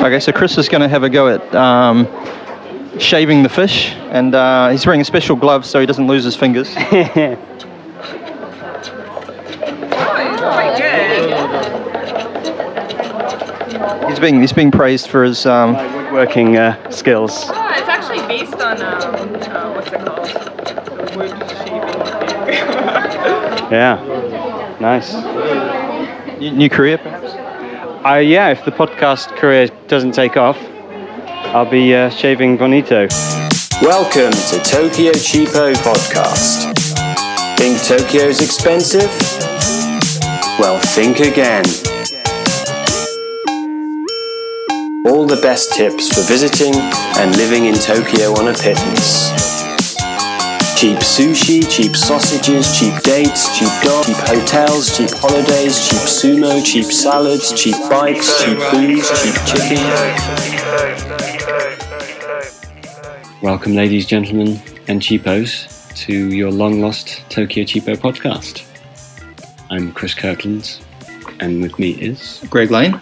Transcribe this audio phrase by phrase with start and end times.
[0.00, 2.08] Okay, so Chris is going to have a go at um,
[2.98, 6.34] shaving the fish, and uh, he's wearing a special glove so he doesn't lose his
[6.34, 6.74] fingers.
[14.08, 17.32] he's being he's being praised for his um, Woodworking uh, skills.
[17.48, 21.14] Oh, it's actually based on um, uh, what's it called?
[21.14, 21.90] Wood shaving.
[23.70, 24.76] Yeah.
[24.80, 25.12] Nice.
[26.40, 27.49] new new career, perhaps.
[28.02, 30.56] Uh, yeah, if the podcast career doesn't take off,
[31.52, 33.06] I'll be uh, shaving bonito.
[33.82, 36.74] Welcome to Tokyo Cheapo Podcast.
[37.58, 39.10] Think Tokyo's expensive?
[40.58, 41.64] Well, think again.
[45.04, 46.74] All the best tips for visiting
[47.18, 49.39] and living in Tokyo on a pittance.
[50.80, 56.86] Cheap sushi, cheap sausages, cheap dates, cheap golf, cheap hotels, cheap holidays, cheap sumo, cheap
[56.86, 59.76] salads, cheap bikes, cheap booze, cheap chicken.
[63.42, 68.64] Welcome, ladies, gentlemen, and cheapos, to your long lost Tokyo Cheapo podcast.
[69.68, 70.80] I'm Chris Kirkland,
[71.40, 72.42] and with me is.
[72.48, 72.98] Greg Lane.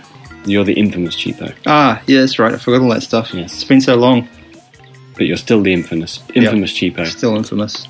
[0.47, 2.53] You're the infamous cheapo, Ah, yeah, that's right.
[2.53, 3.33] I forgot all that stuff.
[3.33, 3.55] Yes.
[3.55, 4.28] It's been so long.
[5.19, 7.06] But you're still the infamous, infamous cheapo.
[7.06, 7.86] Still infamous.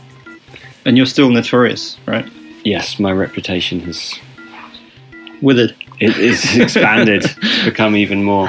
[0.84, 2.26] And you're still notorious, right?
[2.64, 4.18] Yes, my reputation has
[5.40, 5.76] Withered.
[6.00, 7.24] it is expanded
[7.64, 8.48] become even more.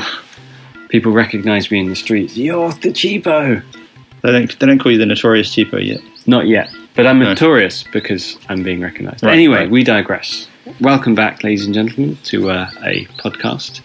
[0.87, 2.35] People recognise me in the streets.
[2.35, 3.61] You're the cheapo.
[4.23, 6.01] They don't they don't call you the notorious cheapo yet.
[6.25, 7.29] Not yet, but I'm No.
[7.29, 9.23] notorious because I'm being recognised.
[9.23, 9.69] Right, anyway, right.
[9.69, 10.47] we digress.
[10.81, 13.81] Welcome back, ladies and gentlemen, to uh, a podcast.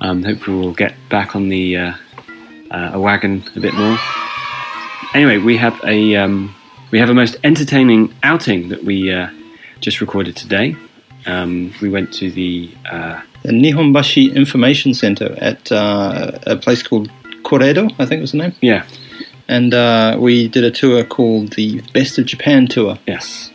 [0.00, 1.94] Um, hopefully, we'll get back on the uh,
[2.74, 3.96] uh, a wagon a bit more.
[5.14, 6.54] Anyway, we have a um,
[6.90, 9.28] we have a most entertaining outing that we uh,
[9.80, 10.76] just recorded today.
[11.26, 17.10] Um, we went to the uh, The Nihonbashi Information Center at uh, a place called
[17.44, 18.54] Coredo, I think was the name.
[18.60, 18.84] yeah
[19.48, 22.98] And uh, we did a tour called the Best of Japan tour.
[23.06, 23.50] Yes,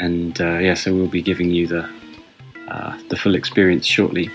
[0.00, 1.84] and uh, yeah, so we'll be giving you the
[2.68, 4.30] uh, the full experience shortly.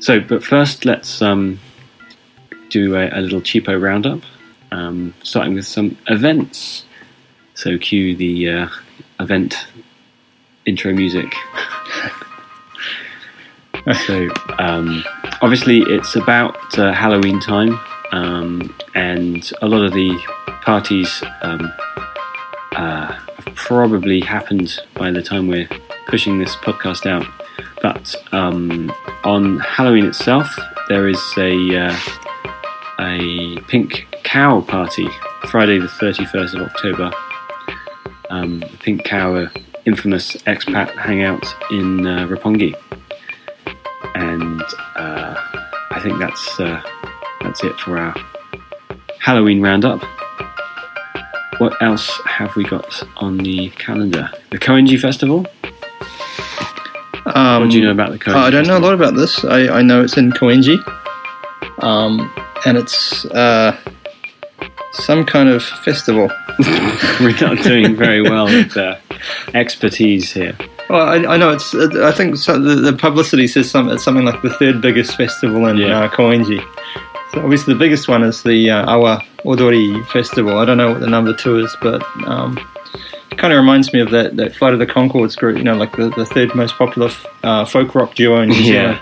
[0.00, 1.58] So, but first, let's um,
[2.70, 4.20] do a, a little cheapo roundup,
[4.72, 6.84] um, starting with some events.
[7.54, 8.68] So, cue the uh,
[9.20, 9.66] event
[10.66, 11.32] intro music.
[14.06, 14.28] so,
[14.58, 15.04] um,
[15.40, 17.78] obviously, it's about uh, Halloween time,
[18.12, 20.18] um, and a lot of the
[20.62, 21.72] parties um,
[22.72, 25.68] uh, have probably happened by the time we're
[26.06, 27.26] pushing this podcast out.
[27.82, 28.92] But um,
[29.24, 30.48] on Halloween itself,
[30.88, 31.96] there is a uh,
[32.98, 35.08] a pink cow party
[35.48, 37.10] Friday, the thirty first of October.
[38.28, 39.50] Um, the Pink Cow, a
[39.84, 42.74] infamous expat hangout in uh, Roppongi,
[44.16, 44.60] and
[44.96, 45.34] uh,
[45.90, 46.82] I think that's uh,
[47.42, 48.14] that's it for our
[49.20, 50.02] Halloween roundup.
[51.58, 54.30] What else have we got on the calendar?
[54.50, 55.46] The Koenji Festival.
[57.26, 58.34] Um, what do you know about the Koenji?
[58.34, 59.44] I don't know a lot about this.
[59.44, 60.76] I, I know it's in Koenji.
[61.82, 62.30] Um,
[62.66, 63.76] and it's uh,
[64.92, 66.28] some kind of festival.
[67.20, 68.96] We're not doing very well with uh,
[69.54, 70.56] expertise here.
[70.88, 71.74] Well, I, I know it's.
[71.74, 75.66] I think so, the, the publicity says some, it's something like the third biggest festival
[75.66, 76.00] in Yeah.
[76.04, 76.60] uh, Koenji.
[77.32, 80.58] So obviously the biggest one is the uh, Awa Odori Festival.
[80.58, 82.56] I don't know what the number two is, but um,
[83.30, 85.58] it kind of reminds me of that, that Flight of the Conchords group.
[85.58, 87.10] You know, like the, the third most popular
[87.42, 89.00] uh, folk rock duo in New Zealand.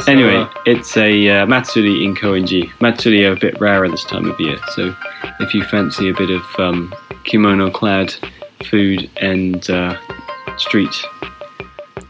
[0.00, 2.70] So, Anyway, uh, it's a uh, Matsuri in Koenji.
[2.80, 4.94] Matsuri are a bit rarer this time of year, so
[5.40, 8.14] if you fancy a bit of um, kimono clad
[8.70, 9.96] food and uh,
[10.58, 10.94] street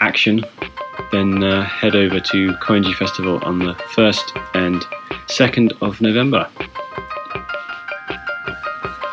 [0.00, 0.44] action,
[1.12, 4.82] then uh, head over to Koenji Festival on the 1st and
[5.28, 6.48] 2nd of November.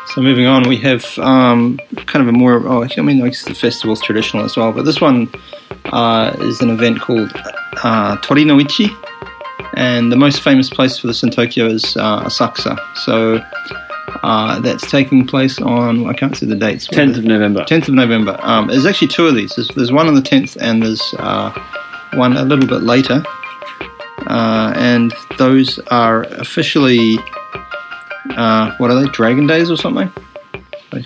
[0.08, 2.66] So moving on, we have um, kind of a more.
[2.68, 5.28] Oh, I mean, guess the festival's traditional as well, but this one
[5.86, 7.32] uh, is an event called
[7.84, 8.88] uh, Torinoichi,
[9.76, 12.78] and the most famous place for this in Tokyo is uh, Asakusa.
[12.96, 13.40] So
[14.22, 16.06] uh, that's taking place on.
[16.08, 16.88] I can't see the dates.
[16.88, 17.64] 10th of November.
[17.64, 18.36] 10th of November.
[18.40, 19.54] Um, there's actually two of these.
[19.54, 21.50] There's, there's one on the 10th, and there's uh,
[22.14, 23.22] one a little bit later.
[24.26, 27.18] Uh, and those are officially,
[28.30, 30.10] uh, what are they, Dragon Days or something?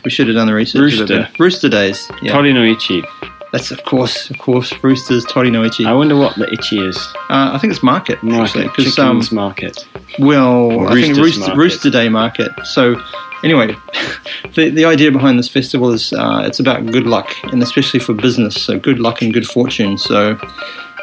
[0.04, 0.80] We should have done the research.
[0.80, 1.28] Rooster.
[1.38, 2.08] Rooster Days.
[2.22, 2.34] Yeah.
[2.34, 3.04] Torinoichi.
[3.52, 5.86] That's, of course, of course, Roosters, Torinoichi.
[5.86, 6.96] I wonder what the itchy is.
[7.30, 8.30] Uh, I think it's market, actually.
[8.64, 8.74] Market.
[8.74, 9.86] 'cause, um, Chickens market.
[10.18, 11.56] well, Or I think Rooster, Market.
[11.56, 12.50] Rooster Day market.
[12.64, 13.00] So,
[13.42, 13.74] anyway,
[14.54, 18.12] the the idea behind this festival is uh, it's about good luck, and especially for
[18.12, 18.54] business.
[18.62, 19.96] So, good luck and good fortune.
[19.96, 20.38] So,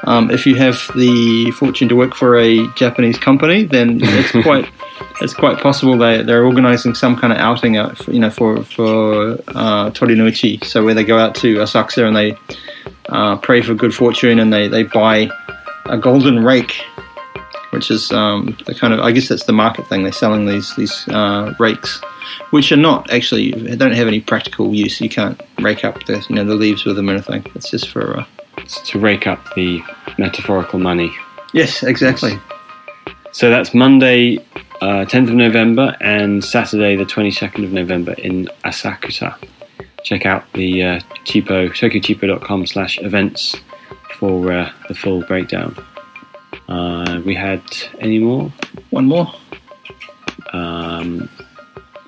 [0.06, 4.68] um, if you have the fortune to work for a Japanese company, then it's quite
[5.22, 8.64] it's quite possible they they're organising some kind of outing out, for, you know, for
[8.64, 10.64] for uh, Torinoichi.
[10.66, 12.38] So where they go out to Asakusa and they
[13.10, 15.30] uh, pray for good fortune and they they buy
[15.86, 16.82] a golden rake,
[17.72, 20.04] which is um, the kind of I guess that's the market thing.
[20.04, 22.02] They're selling these these uh, rakes,
[22.50, 25.00] which are not actually they don't have any practical use.
[25.00, 27.46] You can't rake up the you know the leaves with them or anything.
[27.56, 28.26] It's just for uh,
[28.58, 29.82] It's to rake up the
[30.18, 31.12] metaphorical money.
[31.54, 32.38] yes, exactly.
[33.32, 34.40] So that's Monday,
[34.82, 39.36] uh, 10th of November, and Saturday, the 22nd of November in Asakusa.
[40.04, 43.56] Check out the uh, cheapo tokyocheapo.com slash events
[44.20, 45.76] for uh, the full breakdown.
[46.68, 47.62] Uh, we had
[48.00, 48.52] any more?
[48.90, 49.34] One more.
[50.54, 51.30] Um,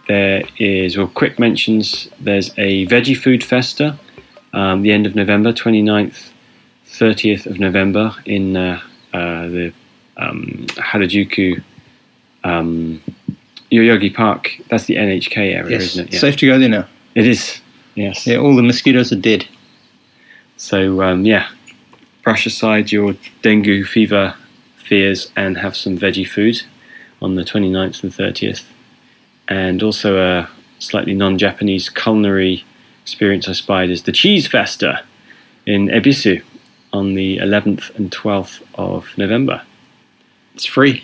[0.08, 2.10] there is, well, quick mentions.
[2.20, 4.00] There's a veggie food festa,
[4.54, 6.32] um, the end of November, 29th,
[6.88, 8.82] 30th of November in uh,
[9.14, 9.74] uh, the
[10.18, 11.64] um, Harajuku
[12.48, 13.02] um,
[13.72, 14.52] Yoyogi Park.
[14.70, 16.14] That's the NHK area, Yes, isn't it?
[16.14, 16.20] Yeah.
[16.20, 16.88] safe to go there now.
[17.16, 17.62] it is.
[17.96, 18.28] Yes.
[18.28, 19.48] Yeah, all the mosquitoes are dead.
[20.58, 21.50] So um, yeah,
[22.24, 24.36] brush aside your dengue fever
[24.78, 26.62] fears and have some veggie food
[27.22, 28.64] on the 29th and 30th,
[29.48, 30.50] and also a
[30.80, 32.64] slightly non-Japanese culinary
[33.02, 35.04] experience I spied is the Cheese Festa
[35.66, 36.44] in Ebisu
[36.94, 39.64] on the 11th and 12th of November.
[40.54, 41.04] It's free.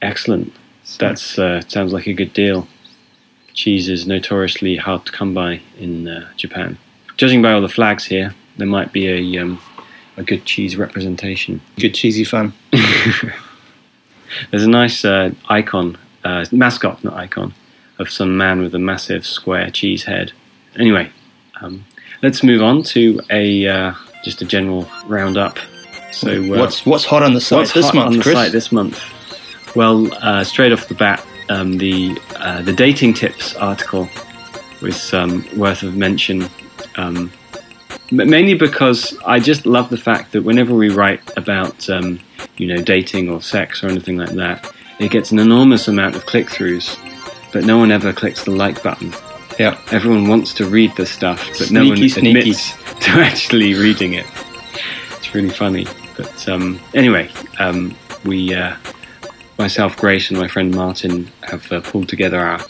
[0.00, 0.52] Excellent.
[0.98, 2.68] That's uh, sounds like a good deal.
[3.54, 6.78] Cheese is notoriously hard to come by in uh, Japan.
[7.16, 9.60] Judging by all the flags here, there might be a um,
[10.16, 11.60] a good cheese representation.
[11.78, 12.52] Good cheesy fun.
[14.50, 17.54] There's a nice uh, icon, uh, mascot, not icon,
[17.98, 20.32] of some man with a massive square cheese head.
[20.76, 21.10] Anyway,
[21.60, 21.84] um,
[22.22, 23.94] let's move on to a uh,
[24.24, 25.58] just a general roundup.
[26.12, 28.34] So, uh, what's what's hot on the site What's this hot month, on the Chris?
[28.34, 29.02] site this month?
[29.74, 34.08] Well, uh, straight off the bat, um, the uh, the dating tips article
[34.82, 36.48] was um, worth of mention,
[36.96, 37.32] um,
[38.10, 42.20] mainly because I just love the fact that whenever we write about um,
[42.58, 46.26] you know dating or sex or anything like that, it gets an enormous amount of
[46.26, 46.98] click throughs,
[47.52, 49.12] but no one ever clicks the like button.
[49.58, 52.40] yeah, Everyone wants to read the stuff, but no one Sneaky, sneaky.
[52.40, 52.72] admits
[53.06, 54.26] to actually reading it.
[55.16, 55.86] It's really funny.
[56.16, 57.96] But um, anyway, um,
[58.26, 58.76] we, uh,
[59.58, 62.60] myself, Grace, and my friend Martin have uh, pulled together our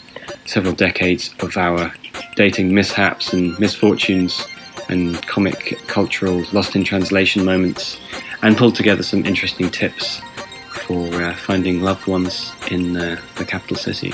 [0.45, 1.93] several decades of our
[2.35, 4.45] dating mishaps and misfortunes
[4.89, 7.99] and comic, cultural, lost in translation moments,
[8.41, 10.21] and pulled together some interesting tips
[10.67, 14.13] for uh, finding loved ones in uh, the capital city.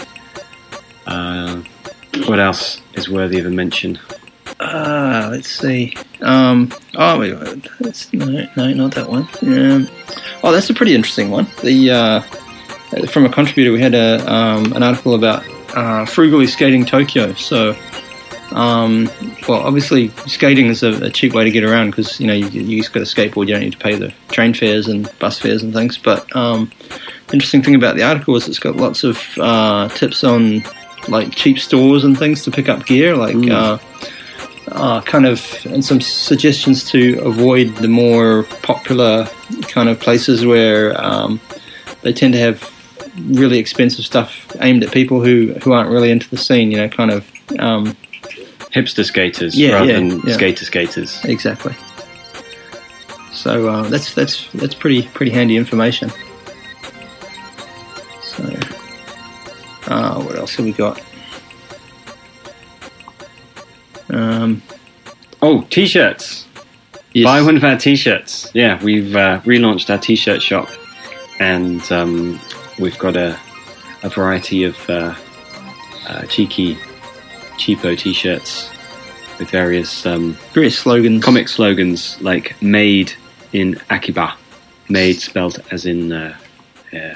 [1.08, 1.62] Uh,
[2.28, 3.98] what else is worthy of a mention?
[4.60, 5.96] Uh, let's see.
[6.22, 9.28] Um, oh, wait, wait, that's, no, no, not that one.
[9.42, 9.88] Um,
[10.44, 11.48] oh, that's a pretty interesting one.
[11.64, 12.22] The uh,
[13.08, 15.44] from a contributor, we had a um, an article about
[15.76, 17.34] uh, frugally skating Tokyo.
[17.34, 17.76] So,
[18.52, 19.10] um,
[19.48, 22.48] well, obviously, skating is a, a cheap way to get around because you know you,
[22.48, 23.48] you just got a skateboard.
[23.48, 25.98] You don't need to pay the train fares and bus fares and things.
[25.98, 26.72] But um,
[27.32, 30.64] interesting thing about the article is it's got lots of uh, tips on
[31.08, 33.36] like cheap stores and things to pick up gear, like.
[33.36, 33.52] Mm.
[33.52, 34.06] Uh,
[34.72, 39.26] uh, kind of and some suggestions to avoid the more popular
[39.64, 41.42] kind of places where um,
[42.04, 42.72] they tend to have
[43.18, 46.72] really expensive stuff aimed at people who, who aren't really into the scene.
[46.72, 47.96] You know, kind of um,
[48.74, 50.34] Hipster skaters Yeah, rather yeah, than yeah.
[50.34, 51.24] skater skaters.
[51.26, 51.74] exactly.
[53.34, 56.12] So uh, that's that's that's pretty pretty handy information.
[58.22, 58.44] So,
[59.88, 61.02] uh, what else have we got?
[64.10, 64.62] Um,
[65.42, 66.46] Oh, t-shirts!
[67.14, 67.24] yes.
[67.26, 68.52] Buy one of our t-shirts.
[68.54, 70.70] Yeah, we've uh, relaunched our t-shirt shop,
[71.40, 72.40] and um,
[72.80, 73.40] we've got a,
[74.04, 75.16] a variety of uh,
[76.08, 76.76] uh, cheeky,
[77.58, 78.70] cheapo t-shirts
[79.38, 81.24] with various um, various slogans.
[81.24, 83.14] comic slogans like "Maid
[83.54, 84.36] in Akiba,"
[84.90, 86.38] "Maid" spelled as in uh,
[86.94, 87.16] uh,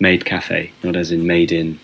[0.00, 1.78] "Maid Cafe," not as in "Made in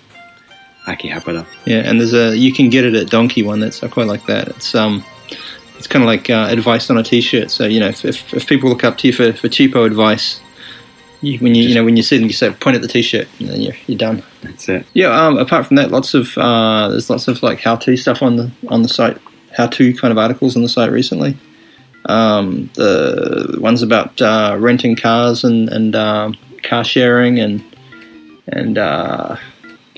[0.87, 3.61] Akihabara." Yeah, and there's a you can get it at Donkey one.
[3.61, 4.49] That's I quite like that.
[4.49, 5.05] It's um,
[5.77, 7.51] it's kind of like uh, advice on a T-shirt.
[7.51, 10.41] So you know, if, if, if people look up to you for, for cheapo advice,
[11.25, 13.29] you, when you you know when you see them, you say point at the T-shirt,
[13.39, 14.23] and then you're you're done.
[14.43, 14.87] That's it.
[14.95, 15.09] Yeah.
[15.09, 18.51] Um, apart from that, lots of uh, there's lots of like how-to stuff on the
[18.69, 19.19] on the site,
[19.57, 21.37] how-to kind of articles on the site recently.
[22.07, 27.65] Um, the ones about uh, renting cars and and um, car sharing and
[28.47, 29.37] and uh,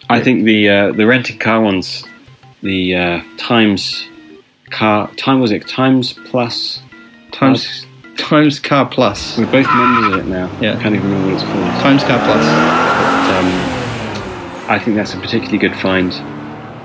[0.08, 2.04] I think the uh, the renting car ones,
[2.62, 4.08] the uh, Times
[4.70, 6.80] car time was it Times Plus
[7.36, 9.38] times Times Car Plus.
[9.38, 10.50] We're both members of it now.
[10.60, 10.76] Yeah.
[10.76, 11.82] I can't even remember what it's called.
[11.82, 12.44] Times Car Plus.
[13.36, 16.12] Um, I think that's a particularly good find.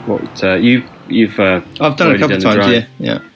[0.08, 2.68] What uh, you you've uh, I've done it a couple of times.
[2.68, 3.28] Yeah, yeah.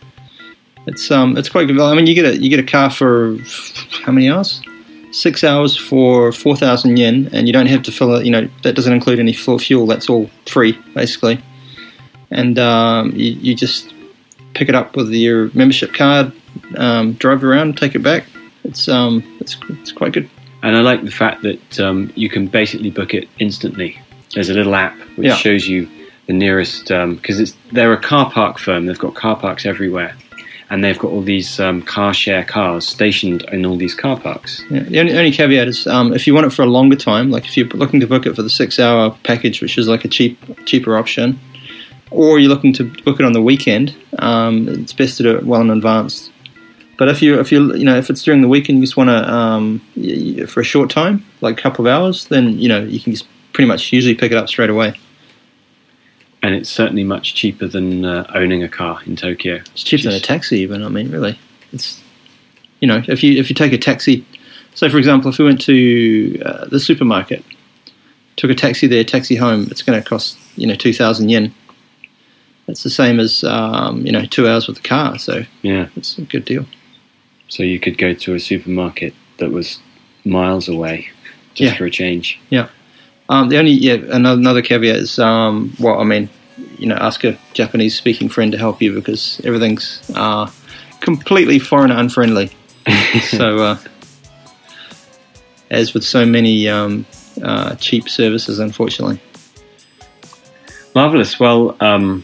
[0.88, 1.80] It's um, it's quite good.
[1.80, 3.38] I mean, you get a you get a car for
[4.04, 4.62] how many hours?
[5.12, 8.26] Six hours for four thousand yen, and you don't have to fill it.
[8.26, 9.58] You know, that doesn't include any fuel.
[9.60, 9.88] Fuel.
[9.88, 11.42] That's all free, basically.
[12.32, 13.95] And um, you, you just
[14.56, 16.32] pick it up with your membership card,
[16.78, 18.24] um, drive around, take it back.
[18.64, 20.30] It's um, it's it's quite good.
[20.64, 24.00] And I like the fact that um, you can basically book it instantly.
[24.34, 25.36] There's a little app which Yeah.
[25.36, 25.88] shows you
[26.26, 28.88] the nearest because it's they're a car park firm.
[28.88, 30.16] They've got car parks everywhere,
[30.72, 34.64] and they've got all these um, car share cars stationed in all these car parks.
[34.72, 37.30] Yeah, the only, only caveat is um, if you want it for a longer time,
[37.30, 40.08] like if you're looking to book it for the six-hour package, which is like a
[40.08, 41.40] cheap, cheaper option,
[42.16, 45.46] or you're looking to book it on the weekend, um, it's best to do it
[45.46, 46.32] well in advance.
[46.98, 49.10] But if you if you you know if it's during the weekend, you just want
[49.10, 49.82] to um,
[50.48, 53.28] for a short time, like a couple of hours, then you know you can just
[53.54, 54.94] pretty much usually pick it up straight away.
[56.42, 59.56] And it's certainly much cheaper than uh, owning a car in Tokyo.
[59.56, 60.84] It's cheaper than a taxi, even.
[60.84, 61.38] I mean, really,
[61.74, 62.02] it's
[62.80, 64.26] you know if you if you take a taxi,
[64.74, 67.44] so for example, if we went to uh, the supermarket,
[68.38, 71.54] took a taxi there, taxi home, it's going to cost you know two thousand yen.
[72.68, 76.18] That's the same as um, you know two hours with the car, so Yeah, it's
[76.18, 76.66] a good deal.
[77.48, 79.80] so you could go to a supermarket that was
[80.26, 81.08] miles away
[81.54, 81.78] just Yeah.
[81.78, 82.40] for a change.
[83.28, 86.30] Um, the only yeah another, another caveat is um, well I mean
[86.78, 90.50] you know ask a Japanese speaking friend to help you because everything's uh,
[91.02, 92.52] completely foreigner unfriendly.
[93.32, 93.78] so uh,
[95.72, 97.06] as with so many um,
[97.42, 99.20] uh, cheap services, unfortunately.
[100.94, 101.40] Marvelous.
[101.40, 102.24] Well, um,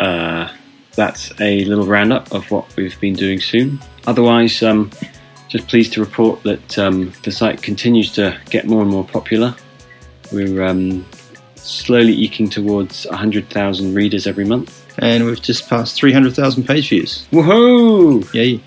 [0.00, 0.48] uh,
[0.94, 3.78] that's a little roundup of what we've been doing soon.
[4.06, 4.90] Otherwise, um,
[5.48, 9.54] just pleased to report that um, the site continues to get more and more popular.
[10.32, 11.06] We're um,
[11.54, 14.82] slowly eking towards 100,000 readers every month.
[14.98, 17.26] And we've just passed 300,000 page views.
[17.30, 18.32] Woohoo!
[18.32, 18.58] Yay.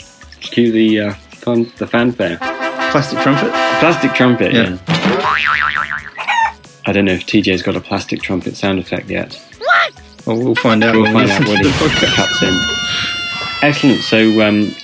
[0.42, 2.38] Cue the, uh, fun, the fanfare.
[2.92, 3.50] Plastic trumpet.
[3.80, 4.78] Plastic trumpet, Yeah.
[4.88, 6.56] yeah.
[6.86, 9.40] I don't know if TJ's got a plastic trumpet sound effect yet.
[10.30, 10.96] Well, we'll find out.
[10.96, 12.54] We'll find out what he cuts in.
[13.64, 14.02] Excellent.
[14.04, 14.76] So um,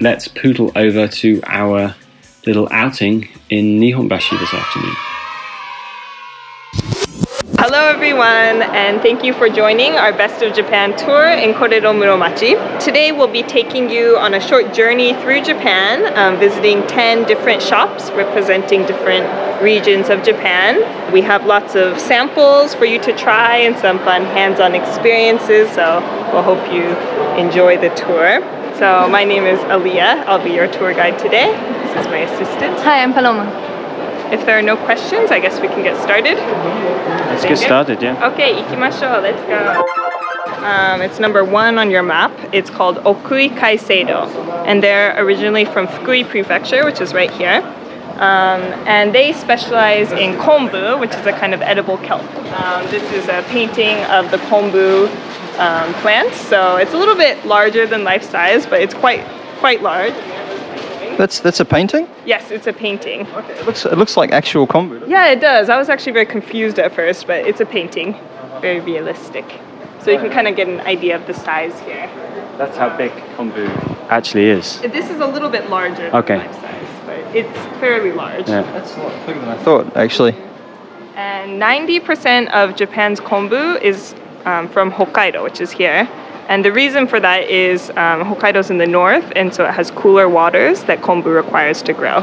[0.00, 1.94] let's poodle over to our
[2.46, 4.96] little outing in Nihonbashi this afternoon.
[7.62, 12.56] Hello everyone and thank you for joining our Best of Japan tour in Coredo Muromachi.
[12.80, 17.60] Today we'll be taking you on a short journey through Japan, um, visiting 10 different
[17.60, 19.28] shops representing different
[19.60, 21.12] regions of Japan.
[21.12, 26.00] We have lots of samples for you to try and some fun hands-on experiences, so
[26.32, 26.84] we'll hope you
[27.38, 28.40] enjoy the tour.
[28.78, 30.24] So my name is Aliyah.
[30.24, 31.52] I'll be your tour guide today.
[31.82, 32.80] This is my assistant.
[32.80, 33.69] Hi, I'm Paloma.
[34.32, 36.36] If there are no questions, I guess we can get started.
[37.30, 38.30] Let's get started, yeah.
[38.32, 39.22] Okay, ikimashou.
[39.22, 39.84] Let's go.
[40.64, 42.32] Um, it's number one on your map.
[42.52, 44.28] It's called Okui Kaiseido,
[44.66, 47.62] and they're originally from Fukui Prefecture, which is right here.
[48.20, 52.22] Um, and they specialize in kombu, which is a kind of edible kelp.
[52.60, 55.08] Um, this is a painting of the kombu
[55.58, 59.24] um, plant, so it's a little bit larger than life size, but it's quite
[59.58, 60.14] quite large.
[61.16, 62.08] That's that's a painting.
[62.24, 63.26] Yes, it's a painting.
[63.28, 65.06] Okay, it looks it looks like actual kombu.
[65.08, 65.68] Yeah, it does.
[65.68, 68.14] I was actually very confused at first, but it's a painting,
[68.60, 69.44] very realistic.
[70.00, 72.08] So you can kind of get an idea of the size here.
[72.56, 73.68] That's how big kombu
[74.08, 74.80] actually is.
[74.80, 76.36] This is a little bit larger than Okay.
[76.38, 78.48] life size, but it's fairly large.
[78.48, 78.62] Yeah.
[78.72, 80.34] That's a lot bigger than I thought, actually.
[81.16, 84.14] And 90% of Japan's kombu is
[84.46, 86.08] um, from Hokkaido, which is here.
[86.50, 89.92] And the reason for that is um, Hokkaido's in the north, and so it has
[89.92, 92.18] cooler waters that kombu requires to grow.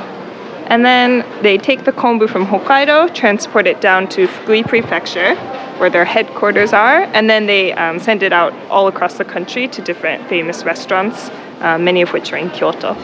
[0.67, 5.35] And then they take the kombu from Hokkaido, transport it down to Fukui Prefecture,
[5.79, 9.65] where their headquarters are, and then they um, send it out all across the country
[9.69, 11.29] to different famous restaurants,
[11.61, 12.97] uh, many of which are in Kyoto.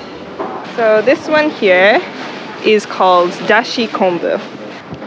[0.75, 2.01] So this one here
[2.65, 4.41] is called dashi kombu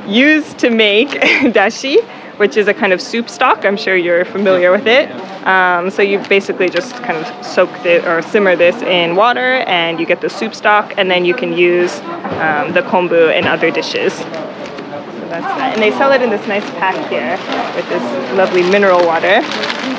[0.09, 1.09] used to make
[1.59, 1.97] dashi,
[2.37, 3.65] which is a kind of soup stock.
[3.65, 5.11] I'm sure you're familiar with it.
[5.47, 10.01] Um, so you basically just kind of soak it or simmer this in water, and
[10.01, 12.01] you get the soup stock, and then you can use
[12.41, 14.19] um, the kombu in other dishes.
[15.29, 15.73] That's that.
[15.75, 17.37] And they sell it in this nice pack here
[17.75, 19.43] with this lovely mineral water.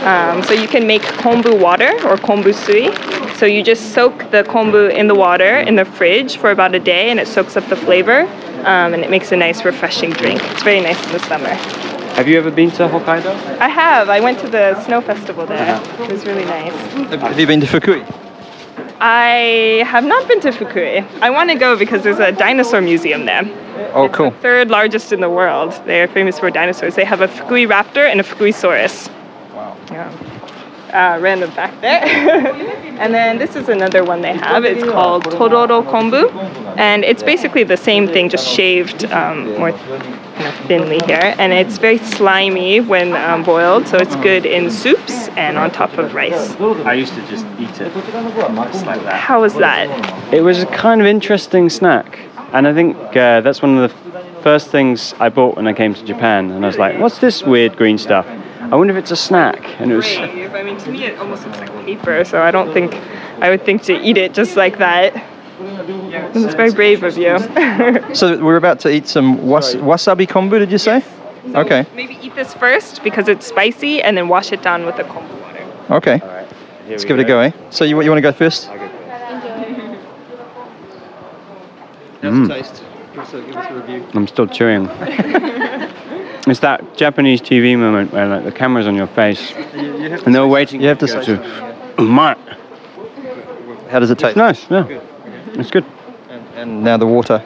[0.06, 2.94] Um, so you can make kombu water or kombu sui.
[3.36, 6.79] So you just soak the kombu in the water in the fridge for about a
[6.79, 8.22] day, and it soaks up the flavor,
[8.65, 10.41] um, and it makes a nice, refreshing drink.
[10.44, 11.97] It's very nice in the summer.
[12.17, 13.59] Have you ever been to Hokkaido?
[13.59, 14.09] I have.
[14.09, 15.75] I went to the snow festival there.
[15.75, 16.03] Uh-huh.
[16.03, 16.74] It was really nice.
[17.12, 18.03] Have, you been to Fukui?
[19.00, 21.07] I have not been to Fukui.
[21.21, 23.43] I want to go because there's a dinosaur museum there.
[23.93, 24.31] Oh, cool.
[24.41, 25.79] Third largest in the world.
[25.86, 26.95] They're famous for dinosaurs.
[26.95, 29.09] They have a Fukui raptor and a Fukui saurus.
[29.53, 29.77] Wow.
[29.91, 30.37] Yeah.
[30.94, 32.03] Uh, random fact there.
[33.00, 34.63] and then this is another one they have.
[34.63, 36.32] It's called Tororo Kombu.
[36.77, 41.36] And it's basically the same thing, just shaved um, more kind of thinly here.
[41.38, 45.98] And it's very slimy when um, boiled, so it's good in soups and on top
[45.98, 46.56] of rice.
[46.86, 49.15] I used to just eat it just like that.
[49.20, 50.34] How was that?
[50.34, 52.20] It was a kind of interesting snack,
[52.53, 55.94] and I think uh, that's one of the first things I bought when I came
[55.94, 56.51] to Japan.
[56.51, 58.27] And I was like, "What's this weird green stuff?
[58.71, 60.51] I wonder if it's a snack." And it was Great.
[60.51, 62.95] I mean, to me, it almost looks like paper, so I don't think
[63.41, 65.13] I would think to eat it just like that.
[65.59, 67.38] It's very brave of you.
[68.15, 71.01] So we're about to eat some was- wasabi kombu, did you say?
[71.51, 71.86] So Okay.
[71.95, 75.36] Maybe eat this first because it's spicy, and then wash it down with the kombu
[75.41, 75.63] water.
[75.91, 76.19] Okay.
[76.19, 76.47] All right.
[76.89, 77.51] Let's give it a go, eh?
[77.69, 78.69] So you, you want to go first?
[82.21, 82.47] Mm.
[82.47, 82.83] taste?
[83.13, 84.05] Give us, a, give us a review.
[84.13, 84.88] I'm still chewing.
[86.51, 90.82] it's that Japanese TV moment where like the camera's on your face, and they're waiting.
[90.82, 92.04] You have to go say to.
[92.04, 92.38] "Mate."
[93.89, 94.36] How does it taste?
[94.36, 94.86] Nice, yeah.
[95.54, 95.86] It's good.
[96.30, 97.42] And, and now the water.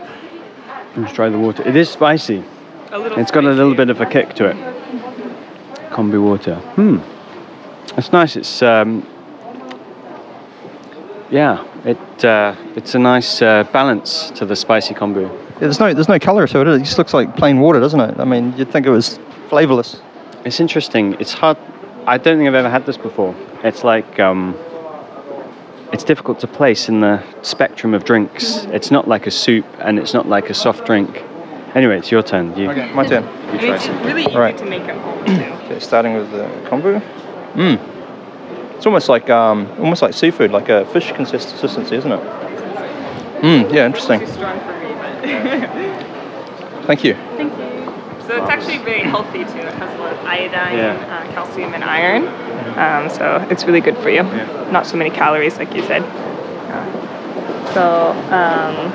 [0.96, 1.68] Let's try the water.
[1.68, 2.44] It is spicy.
[2.92, 4.58] A little It's got a little bit of a kick to it.
[5.92, 6.56] Kombu water.
[6.76, 6.98] Hmm.
[7.98, 8.36] It's nice.
[8.36, 9.06] It's um.
[11.30, 15.30] Yeah, it uh, it's a nice uh, balance to the spicy kombu.
[15.62, 16.68] Yeah, there's no there's no colour to it.
[16.68, 18.20] It just looks like plain water, doesn't it?
[18.20, 20.02] I mean, you'd think it was flavourless.
[20.44, 21.14] It's interesting.
[21.20, 21.56] It's hard.
[22.08, 23.36] I don't think I've ever had this before.
[23.64, 24.56] It's like um,
[25.94, 28.66] it's difficult to place in the spectrum of drinks.
[28.72, 31.22] It's not like a soup, and it's not like a soft drink.
[31.76, 32.58] Anyway, it's your turn.
[32.58, 33.24] You, Okay, my turn.
[33.54, 34.04] you try it's some.
[34.04, 34.58] really easy Alright.
[34.58, 35.66] to make at home too.
[35.66, 37.00] Okay, starting with the kombu.
[37.54, 37.80] Mmm.
[38.78, 42.20] It's almost like um, almost like seafood, like a fish consistency, isn't it?
[43.42, 43.72] Mmm.
[43.72, 44.22] Yeah, interesting.
[46.88, 47.14] Thank you.
[47.38, 47.72] thank you.
[48.26, 49.60] So it's actually very healthy too.
[49.60, 51.26] It has a lot of iodine, Yeah.
[51.28, 52.28] uh, calcium, and iron.
[52.78, 54.24] Um, so it's really good for you.
[54.72, 56.02] Not so many calories, like you said.
[56.02, 58.92] Uh, so um,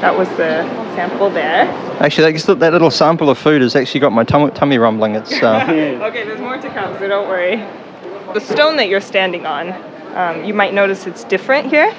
[0.00, 0.62] that was the
[0.94, 1.66] sample there.
[2.00, 5.14] Actually, that, just that little sample of food has actually got my tum- tummy rumbling.
[5.14, 5.64] It's uh,
[6.02, 7.56] Okay, there's more to come, so don't worry.
[8.32, 9.72] The stone that you're standing on,
[10.14, 11.92] um, you might notice it's different here.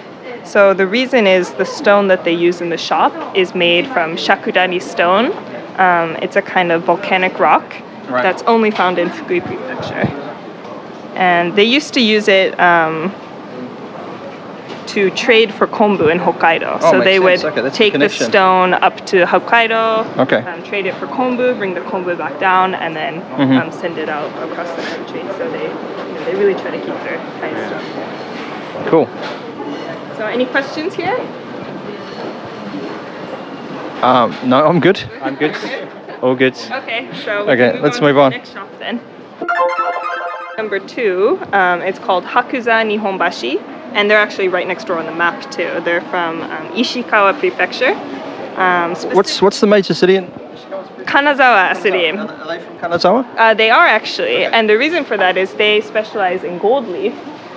[0.45, 4.15] So the reason is the stone that they use in the shop is made from
[4.15, 5.33] shakudani stone.
[5.77, 7.75] Um, it's a kind of volcanic rock
[8.07, 8.21] Right.
[8.21, 10.07] that's only found in Fukui Prefecture.
[11.15, 13.11] And they used to use it um,
[14.87, 16.77] to trade for kombu in Hokkaido.
[16.81, 17.43] Oh, so they sense.
[17.43, 20.37] would Okay, that's the take the stone up to Hokkaido, Okay.
[20.43, 23.59] um, trade it for kombu, bring the kombu back down, and then Mhm.
[23.59, 25.23] um, send it out across the country.
[25.39, 27.81] So they, you know, they really try to keep their ties strong.
[28.85, 29.09] cool.
[30.17, 31.15] So any questions here?
[34.01, 35.03] Um, no, I'm good.
[35.21, 35.55] I'm good.
[36.21, 36.55] All good.
[36.55, 38.31] Okay, so Okay, can let's on move to the on.
[38.31, 39.01] Next shop then.
[40.57, 43.61] Number two, um, it's called Hakuza Nihonbashi,
[43.93, 45.81] and they're actually right next door on the map too.
[45.83, 47.93] They're from um, Ishikawa Prefecture.
[48.57, 50.27] Um, What's what's the major city in?
[51.05, 52.09] Kanazawa City?
[52.09, 53.25] Are they from Kanazawa?
[53.37, 57.13] Uh, they are actually, and the reason for that is they specialize in gold leaf.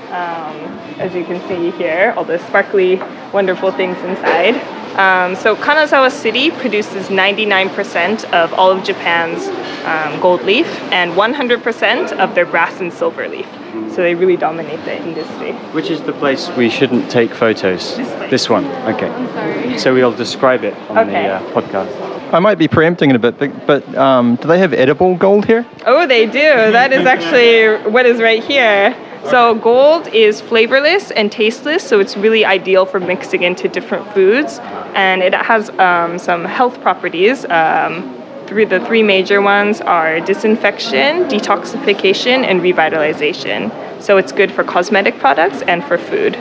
[0.09, 0.57] Um,
[0.99, 2.97] as you can see here, all the sparkly,
[3.33, 4.55] wonderful things inside.
[4.99, 9.47] Um, so Kanazawa City produces 99% of all of Japan's
[9.87, 13.47] um, gold leaf and 100% of their brass and silver leaf.
[13.91, 15.53] So they really dominate the industry.
[15.73, 17.97] Which is the place we shouldn't take photos?
[17.97, 18.49] This place.
[18.49, 18.65] one.
[18.93, 19.79] Okay.
[19.79, 21.13] So we'll describe it on Okay.
[21.13, 22.33] the uh, podcast.
[22.33, 25.47] I might be preempting it a bit, but, but um, do they have edible gold
[25.47, 25.65] here?
[25.87, 26.33] Oh, they do.
[26.73, 28.97] That is actually what is right here.
[29.25, 34.59] So gold is flavorless and tasteless, so it's really ideal for mixing into different foods,
[34.95, 37.45] and it has um, some health properties.
[37.47, 38.15] Um,
[38.47, 43.71] the three major ones are disinfection, detoxification, and revitalization.
[44.03, 46.35] So it's good for cosmetic products and for food.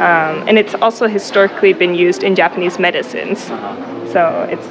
[0.00, 3.40] Um, and it's also historically been used in Japanese medicines.
[4.12, 4.66] So it's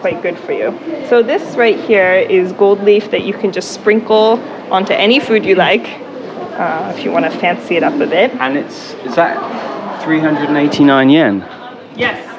[0.00, 0.78] quite good for you.
[1.08, 4.38] So this right here is gold leaf that you can just sprinkle
[4.70, 5.86] onto any food you like,
[6.58, 8.30] uh, if you want to fancy it up a bit.
[8.40, 11.40] And it's is that 389 yen?
[11.96, 12.32] Yes,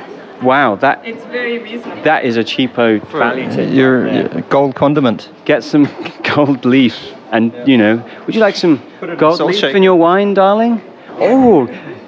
[0.43, 2.03] Wow, that it's very reasonable.
[2.03, 3.49] that is a cheapo value.
[3.73, 4.33] Your, yeah.
[4.33, 5.31] your gold condiment.
[5.45, 5.87] Get some
[6.35, 6.95] gold leaf,
[7.31, 9.75] and you know, would you like some Put it in gold salt leaf shake.
[9.75, 10.79] in your wine, darling?
[11.19, 11.67] Oh,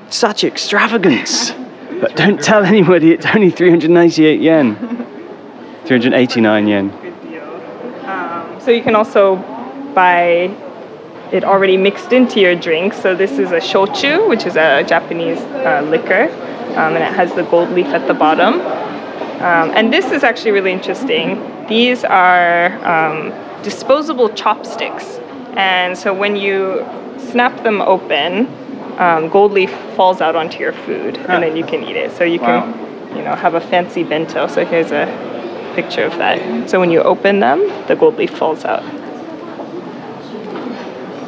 [0.10, 1.52] such extravagance!
[2.02, 3.12] but don't tell anybody.
[3.14, 4.76] It's only 398 yen.
[5.86, 6.90] 389 yen.
[7.02, 7.44] Good deal.
[8.06, 9.38] Um, so you can also
[9.96, 10.56] buy
[11.32, 12.94] it already mixed into your drink.
[12.94, 16.24] So this is a shochu, which is a Japanese uh, liquor,
[16.76, 18.62] um, and it has the gold leaf at the bottom.
[19.42, 21.40] Um, and this is actually really interesting.
[21.68, 23.32] These are um,
[23.64, 25.20] disposable chopsticks,
[25.56, 26.86] and so when you
[27.18, 28.48] snap them open,
[28.98, 32.12] um, gold leaf falls out onto your food, and then you can eat it.
[32.18, 34.48] So you can, you know, have a fancy bento.
[34.48, 35.06] So here's a
[35.76, 36.70] picture of that.
[36.70, 38.84] So when you open them, the gold leaf falls out.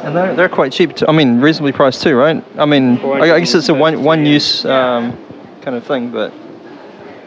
[0.02, 0.96] And they're, they're quite cheap.
[0.96, 1.06] Too.
[1.08, 2.42] I mean, reasonably priced too, right?
[2.58, 5.16] I mean, I, I guess it's a one one use um,
[5.62, 6.32] kind of thing, but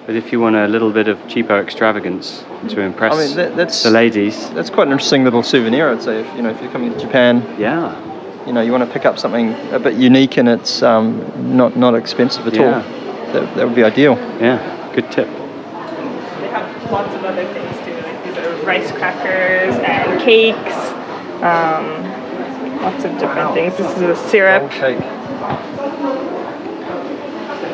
[0.05, 3.55] But if you want a little bit of cheapo extravagance to impress I mean that,
[3.55, 5.89] that's the ladies, that's quite an interesting little souvenir.
[5.89, 7.95] I'd say if you know if you're coming to Japan, yeah,
[8.45, 11.23] you know you want to pick up something a bit unique and it's um,
[11.57, 12.63] not not expensive at Yeah.
[12.83, 12.83] all.
[13.33, 14.15] That, that would be ideal.
[14.41, 14.59] yeah,
[14.93, 15.27] good tip.
[15.27, 17.95] They have lots of other things too.
[18.03, 20.75] Like these are rice crackers and cakes.
[21.41, 22.14] Um,
[22.85, 23.75] lots of different things.
[23.77, 24.71] This is a syrup.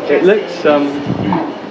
[0.10, 0.86] It looks, um,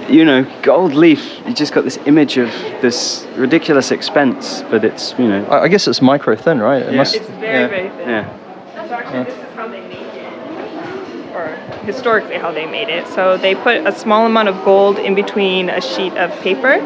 [0.09, 1.41] you know, gold leaf.
[1.47, 2.49] You just got this image of
[2.81, 6.81] this ridiculous expense, but it's, you know, I, I guess it's micro thin, right?
[6.83, 6.97] It Yeah.
[6.97, 7.15] must.
[7.15, 7.67] It's very, yeah.
[7.67, 8.09] very thin.
[8.09, 8.87] yeah.
[8.87, 11.47] So actually, this is how they make it, or
[11.85, 13.07] historically how they made it.
[13.07, 16.77] So they put a small amount of gold in between a sheet of paper,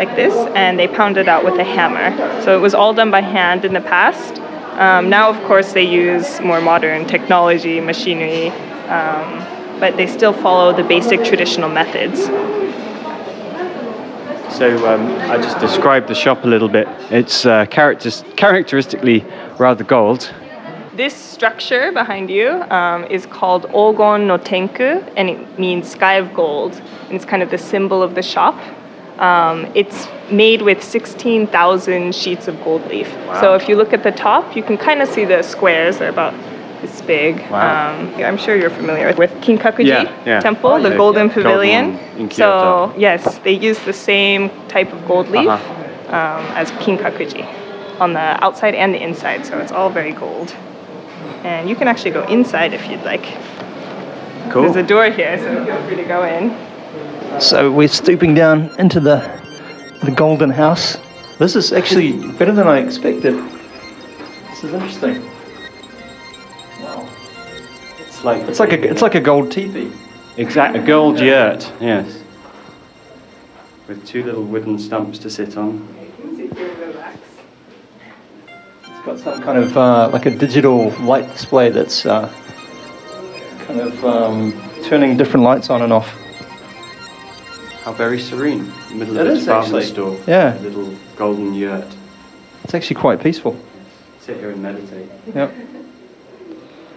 [0.00, 2.10] like this, and they pounded out with a hammer.
[2.42, 4.40] So it was all done by hand in the past.
[4.78, 8.48] Um, now, of course, they use more modern technology, machinery,
[8.88, 9.44] um,
[9.78, 12.30] but they still follow the basic traditional methods.
[14.56, 16.86] So um, I just described the shop a little bit.
[17.10, 19.24] It's uh, characteris- characteristically
[19.58, 20.32] rather gold.
[20.94, 26.32] This structure behind you um, is called Ogon no Tenku, and it means sky of
[26.34, 26.74] gold.
[27.06, 28.58] And it's kind of the symbol of the shop.
[29.18, 33.08] Um, it's made with 16,000 sheets of gold leaf.
[33.40, 35.98] So if you look at the top, you can kind of see the squares.
[35.98, 36.34] They're about
[36.80, 37.38] this big.
[37.50, 37.94] Wow.
[38.00, 40.40] Um, I'm sure you're familiar with Kinkakuji Yeah, yeah.
[40.40, 41.34] Temple, the Yeah, Golden yeah.
[41.34, 41.92] Pavilion.
[41.96, 46.16] Golden in so yes, they use the same type of gold leaf Uh-huh.
[46.16, 47.46] um, as Kinkakuji
[48.00, 49.46] on the outside and the inside.
[49.46, 50.54] So it's all very gold.
[51.44, 53.24] And you can actually go inside if you'd like.
[54.50, 54.62] Cool.
[54.62, 56.52] There's a door here, so feel free to go in.
[57.40, 59.41] So we're stooping down into the
[60.04, 60.98] the golden house.
[61.38, 63.34] This is actually better than I expected.
[64.50, 65.22] This is interesting.
[66.80, 67.08] Wow.
[68.00, 69.90] It's like It's like a it's like a gold teepee.
[70.36, 71.70] exact a gold yurt.
[71.80, 72.20] Yes.
[73.88, 75.88] With two little wooden stumps to sit on.
[78.84, 82.32] It's got some kind of uh, like a digital light display that's uh,
[83.66, 84.52] kind of um,
[84.84, 86.08] turning different lights on and off.
[87.84, 88.72] How very serene.
[88.90, 89.92] In the middle It of is a department actually.
[89.92, 90.18] store.
[90.26, 90.58] Yeah.
[90.58, 91.86] A little golden yurt.
[92.64, 93.56] It's actually quite peaceful.
[94.20, 95.08] Sit here and meditate.
[95.34, 95.52] Yep.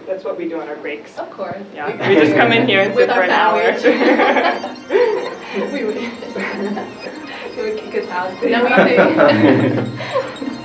[0.06, 1.18] That's what we do on our breaks.
[1.18, 1.56] Of course.
[1.74, 3.72] Yeah, we just come in here and sit With for our an hour.
[5.72, 5.96] we would.
[5.96, 8.30] we would kick us out.
[8.44, 8.68] No, we
[10.50, 10.56] do.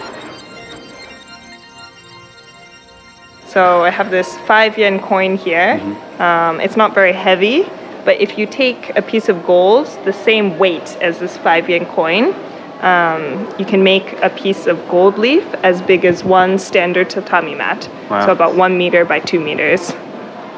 [3.48, 5.80] So I have this five yen coin here.
[6.20, 7.64] Um, it's not very heavy,
[8.06, 11.86] but if you take a piece of gold the same weight as this five yen
[11.86, 12.34] coin,
[12.82, 17.54] um, you can make a piece of gold leaf as big as one standard tatami
[17.54, 17.88] mat.
[18.10, 18.26] Wow.
[18.26, 19.94] So about one meter by two meters.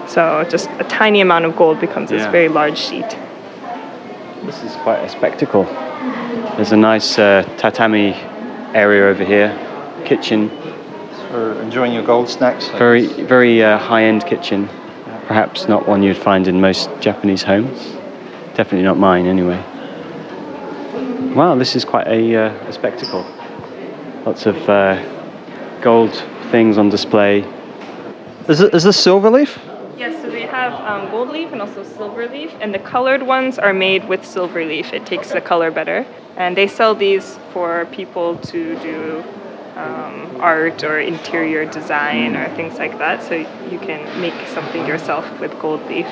[0.07, 3.09] So just a tiny amount of gold becomes this very large sheet.
[4.45, 5.63] This is quite a spectacle.
[6.55, 8.13] There's a nice uh, tatami
[8.73, 9.51] area over here,
[10.05, 10.49] kitchen,
[11.29, 12.67] For enjoying your gold snacks.
[12.69, 14.69] very very uh, high-end kitchen.
[15.27, 17.95] Perhaps not one you'd find in most Japanese homes.
[18.55, 19.61] Definitely not mine, anyway.
[21.33, 23.25] Wow, this is quite a, uh, a spectacle.
[24.25, 25.01] Lots of uh,
[25.81, 26.13] gold
[26.51, 27.39] things on display.
[28.47, 29.57] Is, it, is this silver leaf?
[29.97, 33.57] Yes, so they have um, gold leaf and also silver leaf, and the colored ones
[33.57, 34.91] are made with silver leaf.
[34.91, 36.05] It takes the color better,
[36.35, 39.23] and they sell these for people to do
[39.77, 43.23] um, art or interior design or things like that.
[43.23, 46.07] So you can make something yourself with gold leaf,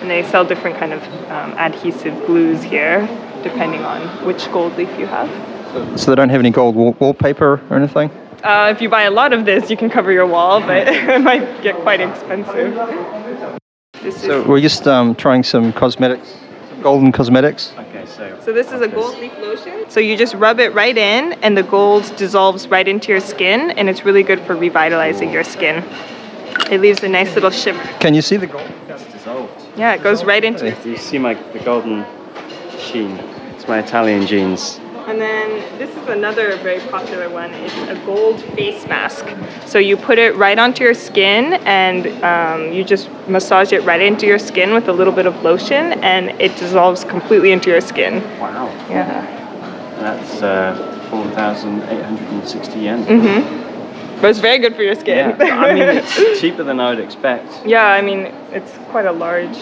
[0.00, 3.06] and they sell different kind of um, adhesive glues here,
[3.42, 5.28] depending on which gold leaf you have.
[5.98, 8.10] So they don't have any gold wall- wallpaper or anything?
[8.44, 11.22] Uh, if you buy a lot of this, you can cover your wall, but it
[11.22, 12.74] might get quite expensive.
[14.02, 16.36] This is So we're just um, trying some cosmetics,
[16.82, 17.72] golden cosmetics.
[18.04, 19.84] Okay, so So this is a gold leaf lotion.
[19.88, 23.70] So you just rub it right in, and the gold dissolves right into your skin,
[23.72, 25.84] and it's really good for revitalizing your skin.
[26.70, 27.82] It leaves a nice little shimmer.
[28.00, 28.70] Can you see the gold?
[28.88, 29.52] It's dissolved.
[29.76, 30.70] Yeah, it goes right into.
[30.82, 32.04] Do you see my the golden
[32.78, 33.12] sheen?
[33.54, 34.80] It's my Italian jeans.
[35.14, 37.54] And then this is another very popular one.
[37.54, 39.24] It's a gold face mask.
[39.64, 44.00] So you put it right onto your skin and um, you just massage it right
[44.00, 47.80] into your skin with a little bit of lotion and it dissolves completely into your
[47.80, 48.24] skin.
[48.40, 48.66] Wow.
[48.90, 49.24] Yeah.
[50.00, 53.04] That's uh, 4,860 yen.
[53.04, 54.20] Mm-hmm.
[54.20, 55.36] But it's very good for your skin.
[55.38, 55.60] Yeah.
[55.60, 57.64] I mean, it's cheaper than I would expect.
[57.64, 59.56] yeah, I mean, it's quite a large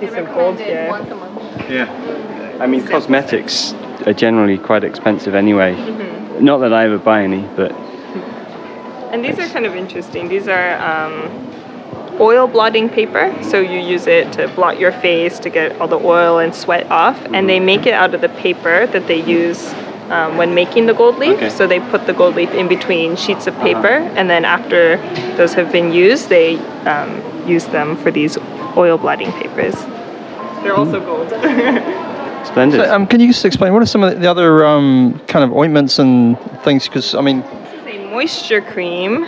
[0.00, 0.88] piece of gold here.
[0.88, 1.68] Once a month.
[1.68, 2.56] Yeah.
[2.60, 3.74] I mean, cosmetics
[4.06, 5.74] are generally quite expensive anyway.
[5.74, 6.44] Mm-hmm.
[6.44, 7.72] Not that I ever buy any, but
[9.12, 10.28] And these are kind of interesting.
[10.28, 11.44] These are um,
[12.20, 13.34] oil blotting paper.
[13.42, 16.90] So you use it to blot your face to get all the oil and sweat
[16.90, 17.20] off.
[17.32, 19.72] And they make it out of the paper that they use
[20.10, 21.36] um, when making the gold leaf.
[21.36, 21.50] Okay.
[21.50, 23.88] So they put the gold leaf in between sheets of paper.
[24.16, 24.96] And then after
[25.36, 28.36] those have been used, they um, use them for these
[28.76, 29.74] oil blotting papers.
[30.62, 31.30] They're also gold.
[32.46, 32.80] splendid.
[32.80, 35.52] So, um, can you just explain what are some of the other um, kind of
[35.52, 36.86] ointments and things?
[36.86, 39.26] Because I mean, This is a moisture cream.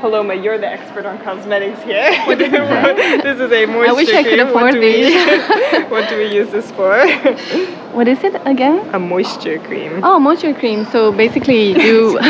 [0.00, 2.12] Paloma, you're the expert on cosmetics here.
[2.26, 2.50] What is
[3.22, 4.52] this is a moisture I wish I could cream.
[4.52, 5.84] What afford do we- these.
[5.90, 7.06] what do we use this for?
[7.96, 8.78] What is it again?
[8.94, 10.00] a moisture cream.
[10.04, 10.84] Oh, moisture cream.
[10.92, 12.20] So basically, you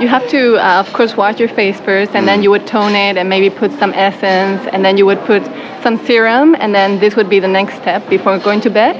[0.00, 2.96] you have to, uh, of course, wash your face first, and then you would tone
[2.96, 5.44] it, and maybe put some essence, and then you would put
[5.84, 8.96] some serum, and then this would be the next step before going to bed.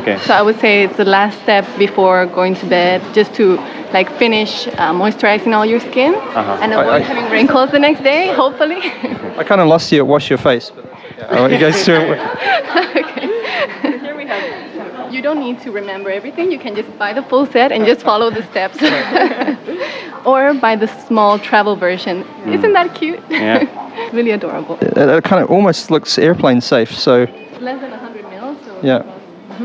[0.00, 0.18] Okay.
[0.26, 3.56] So I would say it's the last step before going to bed, just to
[3.92, 6.58] like finish uh, moisturizing all your skin Uh-huh.
[6.62, 8.80] and avoid I- having wrinkles the next day, hopefully.
[9.40, 10.70] I kind of lost you wash your face.
[10.70, 10.84] But,
[11.18, 11.98] yeah, I'll let you guys it.
[12.96, 13.98] okay.
[13.98, 16.50] Here we have You don't need to remember everything.
[16.52, 18.78] You can just buy the full set and just follow the steps.
[20.24, 22.24] or buy the small travel version.
[22.46, 23.20] Isn't that cute?
[23.30, 23.66] Yeah.
[24.12, 24.78] really adorable.
[24.80, 26.92] It, it kind of almost looks airplane safe.
[26.94, 27.26] So
[27.60, 28.56] Less than 100 mils.
[28.64, 29.02] So Yeah.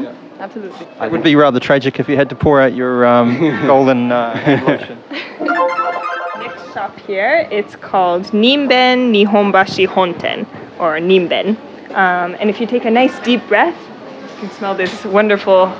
[0.05, 0.15] Mhm.
[0.39, 0.85] Absolutely.
[1.01, 4.63] it would be rather tragic if you had to pour out your um, golden uh,
[4.67, 5.01] lotion.
[6.39, 7.47] next shop here.
[7.51, 10.45] It's called Nimben Nihonbashi Honten,
[10.79, 11.57] or Nimben.
[11.95, 13.75] Um, and if you take a nice deep breath,
[14.33, 15.71] you can smell this wonderful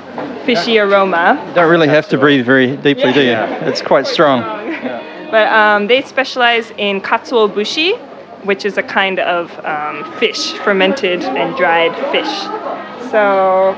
[0.44, 1.40] fishy aroma.
[1.48, 3.36] You don't really have to breathe very deeply, do you?
[3.68, 4.42] It's quite strong.
[5.30, 7.92] But um, they specialize in katsuo bushi,
[8.44, 12.34] which is a kind of um, fish, fermented and dried fish.
[13.10, 13.76] So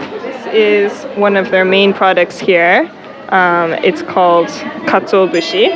[0.00, 2.90] this is one of their main products here.
[3.28, 4.48] Um, it's called
[4.88, 5.66] katsuo bushi,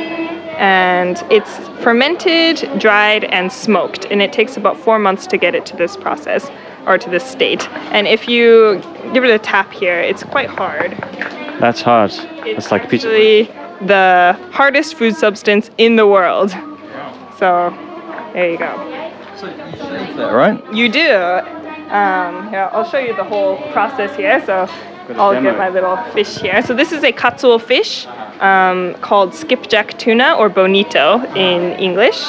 [0.57, 4.05] and it's fermented, dried, and smoked.
[4.05, 6.49] And it takes about four months to get it to this process
[6.85, 7.67] or to this state.
[7.91, 8.81] And if you
[9.13, 10.91] give it a tap here, it's quite hard.
[11.59, 12.11] That's hard.
[12.11, 13.11] It's That's like a piece of.
[13.11, 13.45] actually
[13.85, 16.51] the hardest food substance in the world.
[17.37, 17.69] So
[18.33, 18.71] there you go.
[20.23, 20.73] All right.
[20.73, 21.66] You do.
[21.89, 24.45] Um, here, I'll show you the whole process here.
[24.45, 24.67] So
[25.15, 25.51] I'll demo.
[25.51, 26.61] get my little fish here.
[26.61, 28.05] So this is a katsuo fish
[28.41, 32.19] um, called skipjack tuna or bonito in English.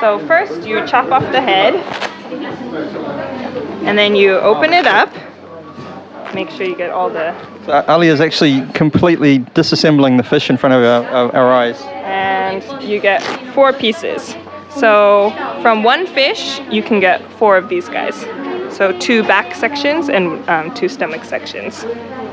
[0.00, 1.74] So first you chop off the head,
[3.86, 5.12] and then you open it up.
[6.34, 7.32] Make sure you get all the
[7.66, 11.80] So Ali is actually completely disassembling the fish in front of our, our, our eyes.
[12.02, 13.22] and you get
[13.54, 14.34] four pieces.
[14.70, 15.30] So
[15.62, 18.24] from one fish, you can get four of these guys.
[18.70, 21.84] So two back sections and um, two stomach sections.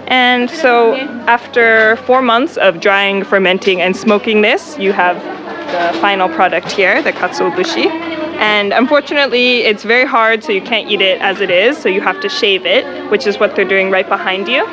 [0.07, 0.95] And so
[1.27, 5.15] after four months of drying, fermenting, and smoking this, you have
[5.71, 7.85] the final product here, the katsuobushi.
[8.41, 11.77] And unfortunately, it's very hard, so you can't eat it as it is.
[11.77, 14.65] So you have to shave it, which is what they're doing right behind you.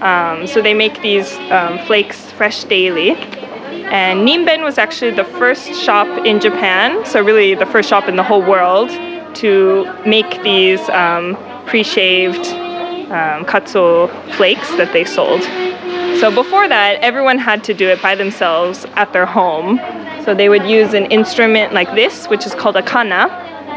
[0.00, 3.10] Um, so they make these um, flakes fresh daily.
[3.12, 8.16] And Nimben was actually the first shop in Japan, so really the first shop in
[8.16, 8.90] the whole world
[9.36, 12.46] to make these um, pre-shaved
[13.10, 15.42] um, katsu flakes that they sold.
[16.20, 19.80] So before that, everyone had to do it by themselves at their home.
[20.24, 23.28] So they would use an instrument like this, which is called a kana,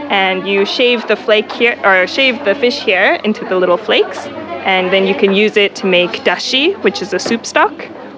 [0.09, 4.27] and you shave the flake here or shave the fish here into the little flakes,
[4.65, 7.73] and then you can use it to make dashi, which is a soup stock,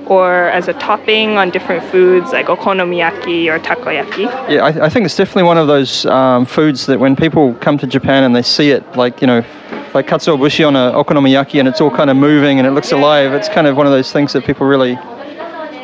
[0.09, 4.25] or as a topping on different foods like okonomiyaki or takoyaki.
[4.49, 7.77] Yeah, I, I think it's definitely one of those um, foods that when people come
[7.77, 9.45] to Japan and they see it, like you know,
[9.93, 13.33] like katsuobushi on a okonomiyaki, and it's all kind of moving and it looks alive.
[13.33, 14.95] It's kind of one of those things that people really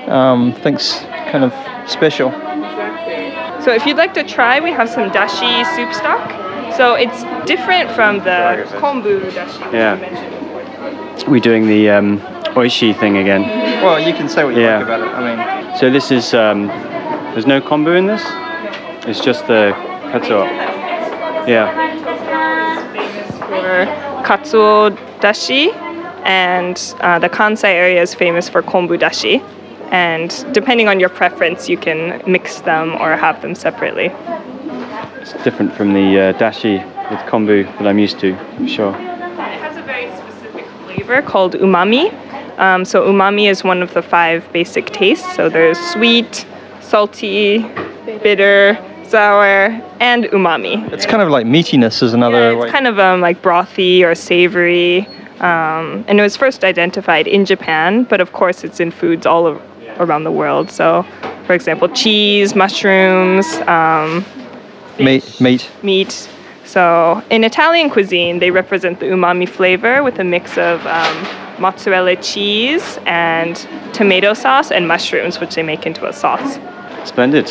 [0.08, 1.00] um, think's
[1.32, 1.54] kind of
[1.90, 2.32] special.
[3.62, 6.32] So if you'd like to try, we have some dashi soup stock.
[6.76, 9.96] So it's different from the kombu dashi that Yeah.
[9.96, 11.28] mentioned.
[11.28, 12.22] We're doing the um,
[12.56, 13.42] oishi thing again.
[13.84, 14.78] Well, you can say what you Yeah.
[14.78, 15.08] like about it.
[15.14, 16.68] I mean, So this is um,
[17.34, 18.24] there's no kombu in this.
[19.08, 19.76] It's just the
[20.12, 20.46] katsuo.
[21.48, 21.68] Yeah.
[22.94, 23.86] famous for
[24.24, 25.74] katsuo dashi
[26.26, 29.44] and uh, the Kansai area is famous for kombu dashi.
[29.92, 34.10] And depending on your preference, you can mix them or have them separately.
[35.22, 36.76] It's different from the uh, dashi
[37.12, 38.94] with kombu that I'm used to, for sure.
[38.96, 42.12] It has a very specific flavor called umami.
[42.58, 45.36] Um, so umami is one of the five basic tastes.
[45.36, 46.46] So there's sweet,
[46.82, 47.60] salty,
[48.24, 50.92] bitter, sour, and umami.
[50.92, 52.70] It's kind of like meatiness is another Yeah, it's way.
[52.72, 55.08] kind of um, like brothy or savory.
[55.40, 59.46] Um, and it was first identified in Japan, but of course it's in foods all
[59.46, 59.62] of,
[60.00, 60.72] around the world.
[60.72, 61.06] So,
[61.46, 64.26] for example, cheese, mushrooms, um,
[64.98, 65.70] meat, meat.
[65.84, 66.30] meat.
[66.76, 72.18] So, in Italian cuisine, they represent the umami flavor with a mix of um, mozzarella
[72.18, 73.56] cheese and
[73.94, 76.60] tomato sauce and mushrooms, which they make into a sauce.
[77.06, 77.50] Splendid.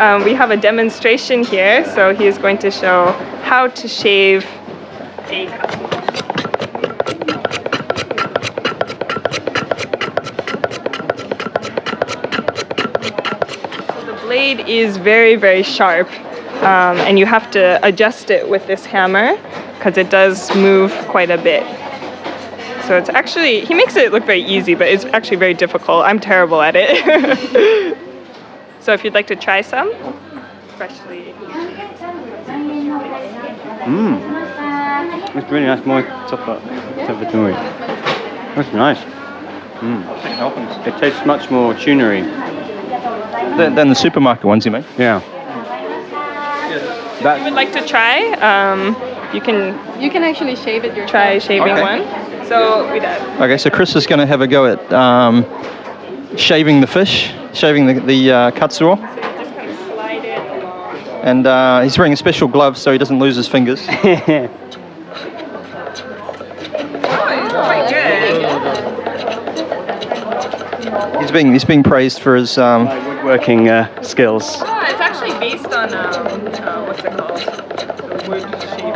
[0.00, 4.46] Um, we have a demonstration here, so he is going to show how to shave
[5.28, 5.44] a
[14.06, 16.08] the blade is very, very sharp,
[16.62, 19.36] um, and you have to adjust it with this hammer
[19.74, 21.64] because it does move quite a bit.
[22.86, 26.04] So it's actually, he makes it look very easy, but it's actually very difficult.
[26.04, 27.96] I'm terrible at it.
[28.80, 29.92] so if you'd like to try some,
[30.76, 31.34] freshly.
[35.34, 35.84] It's really nice.
[35.84, 36.60] More tougher,
[37.06, 37.54] tougher to eat.
[38.54, 38.98] That's nice.
[39.80, 40.86] Mm.
[40.86, 42.22] It tastes much more tunery.
[43.56, 44.84] Than, than the supermarket ones, you mean?
[44.96, 45.20] Yeah.
[47.24, 48.96] If you would like to try, um,
[49.34, 51.10] you can You can actually shave it yourself.
[51.10, 51.82] try shaving Okay.
[51.82, 52.04] one.
[52.46, 53.20] So we did.
[53.40, 55.44] Okay, so Chris is going to have a go at um,
[56.36, 60.96] shaving the fish, shaving the, the uh, katsuo, Just kind of slide it along.
[61.22, 63.86] and uh, he's wearing a special glove so he doesn't lose his fingers.
[67.54, 68.42] Oh, it's good.
[71.20, 74.56] he's being he's being praised for his um, woodworking uh, skills.
[74.60, 77.38] Oh, it's actually based on um, uh, what's it called?
[77.38, 78.92] The wood shaving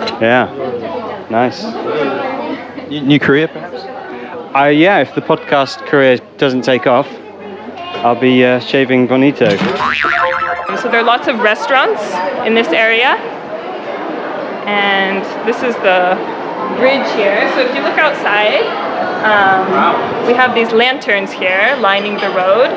[0.00, 0.09] thing.
[0.20, 1.26] Yeah.
[1.30, 1.62] Nice.
[2.90, 3.84] new new career, perhaps.
[4.54, 7.08] Uh, yeah, if the podcast career doesn't take off,
[8.04, 9.56] I'll be uh, shaving bonito.
[10.76, 12.02] So there are lots of restaurants
[12.46, 13.16] in this area,
[14.66, 16.18] and this is the
[16.76, 17.48] bridge here.
[17.54, 18.64] So if you look outside,
[19.24, 22.68] um, we have these lanterns here lining the road.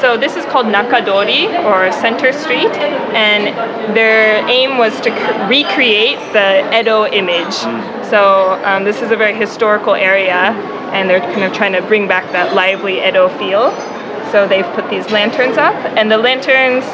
[0.00, 2.74] So this is called Nakadori or Center Street,
[3.14, 5.10] and their aim was to
[5.48, 7.54] recreate the Edo image.
[8.10, 10.52] So um, this is a very historical area,
[10.92, 13.70] and they're kind of trying to bring back that lively Edo feel.
[14.30, 16.84] So they've put these lanterns up, and the lanterns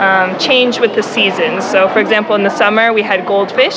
[0.00, 1.64] um, change with the seasons.
[1.64, 3.76] So, for example, in the summer we had goldfish.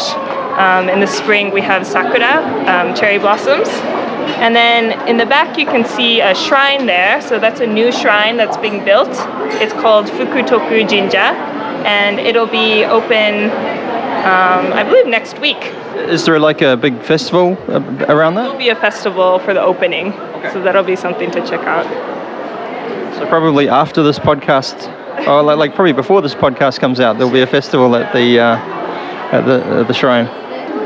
[0.58, 3.68] Um, in the spring we have sakura, um, cherry blossoms.
[4.44, 7.22] And then in the back you can see a shrine there.
[7.22, 9.10] So that's a new shrine that's being built.
[9.62, 11.34] It's called Fukutoku Jinja,
[11.86, 13.46] and it'll be open,
[14.26, 15.58] um, I believe, next week.
[16.10, 18.44] Is there like a big festival uh, around that?
[18.44, 20.12] There'll be a festival for the opening,
[20.54, 21.86] so that'll be something to check out.
[23.18, 24.78] So probably after this podcast,
[25.28, 28.40] or like, like probably before this podcast comes out, there'll be a festival at the
[28.40, 28.58] uh,
[29.32, 30.28] at the at the shrine.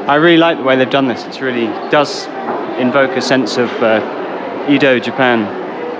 [0.07, 1.25] I really like the way they've done this.
[1.25, 2.25] It's really does
[2.79, 5.43] invoke a sense of uh, Edo, Japan.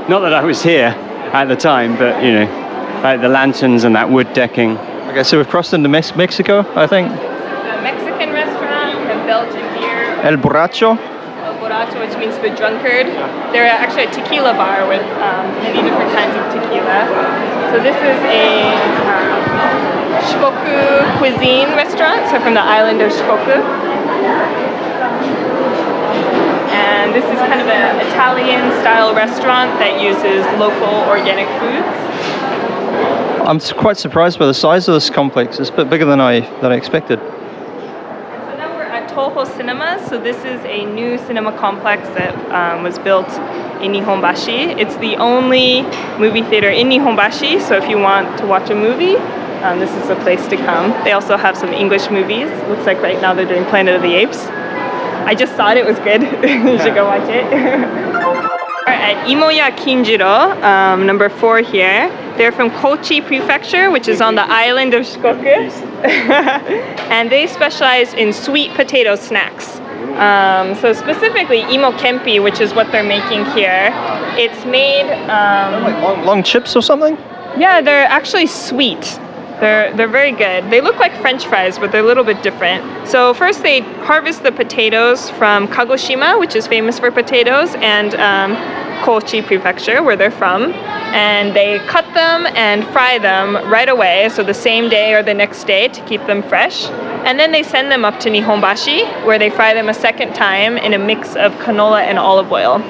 [0.10, 0.94] Not that I was here
[1.34, 4.78] at the time, but you know, like the lanterns and that wood decking.
[5.10, 7.10] Okay, so we've crossed into Mex- Mexico, I think.
[7.10, 10.98] The Mexican restaurant, we have Belgian beer, El Borracho.
[10.98, 13.08] El Borracho, which means the drunkard.
[13.52, 17.08] They're actually a tequila bar with um, many different kinds of tequila.
[17.72, 18.72] So this is a
[19.08, 19.42] um,
[20.28, 24.61] Shikoku cuisine restaurant, so from the island of Shikoku.
[27.02, 31.88] And this is kind of an Italian style restaurant that uses local organic foods.
[33.48, 35.60] I'm quite surprised by the size of this complex.
[35.60, 37.18] It's a bit bigger than I than I expected.
[37.18, 40.00] So now we're at Toho Cinema.
[40.10, 43.30] So this is a new cinema complex that um, was built
[43.82, 44.80] in Nihonbashi.
[44.80, 45.82] It's the only
[46.20, 47.60] movie theater in Nihonbashi.
[47.68, 49.16] So if you want to watch a movie,
[49.66, 50.92] um, this is the place to come.
[51.04, 52.48] They also have some English movies.
[52.70, 54.46] Looks like right now they're doing Planet of the Apes.
[55.26, 55.86] I just thought it.
[55.86, 56.22] Was good.
[56.72, 57.46] you should go watch it.
[58.88, 62.10] At Imoya Kinjiro, um, number four here.
[62.38, 65.70] They're from Kochi Prefecture, which is on the island of Shikoku.
[67.12, 69.80] and they specialize in sweet potato snacks.
[70.18, 73.90] Um, so specifically, imo kempi, which is what they're making here.
[74.38, 77.16] It's made, um, Like long, long chips or something?
[77.58, 79.20] yeah, they're actually sweet.
[79.62, 80.72] They're, they're very good.
[80.72, 83.08] They look like french fries, but they're a little bit different.
[83.08, 88.56] So, first they harvest the potatoes from Kagoshima, which is famous for potatoes, and um,
[89.04, 90.74] Kochi Prefecture, where they're from.
[91.14, 95.34] And they cut them and fry them right away, so the same day or the
[95.36, 96.86] next day to keep them fresh.
[97.26, 100.78] And then they send them up to Nihonbashi, where they fry them a second time
[100.78, 102.82] in a mix of canola and olive oil.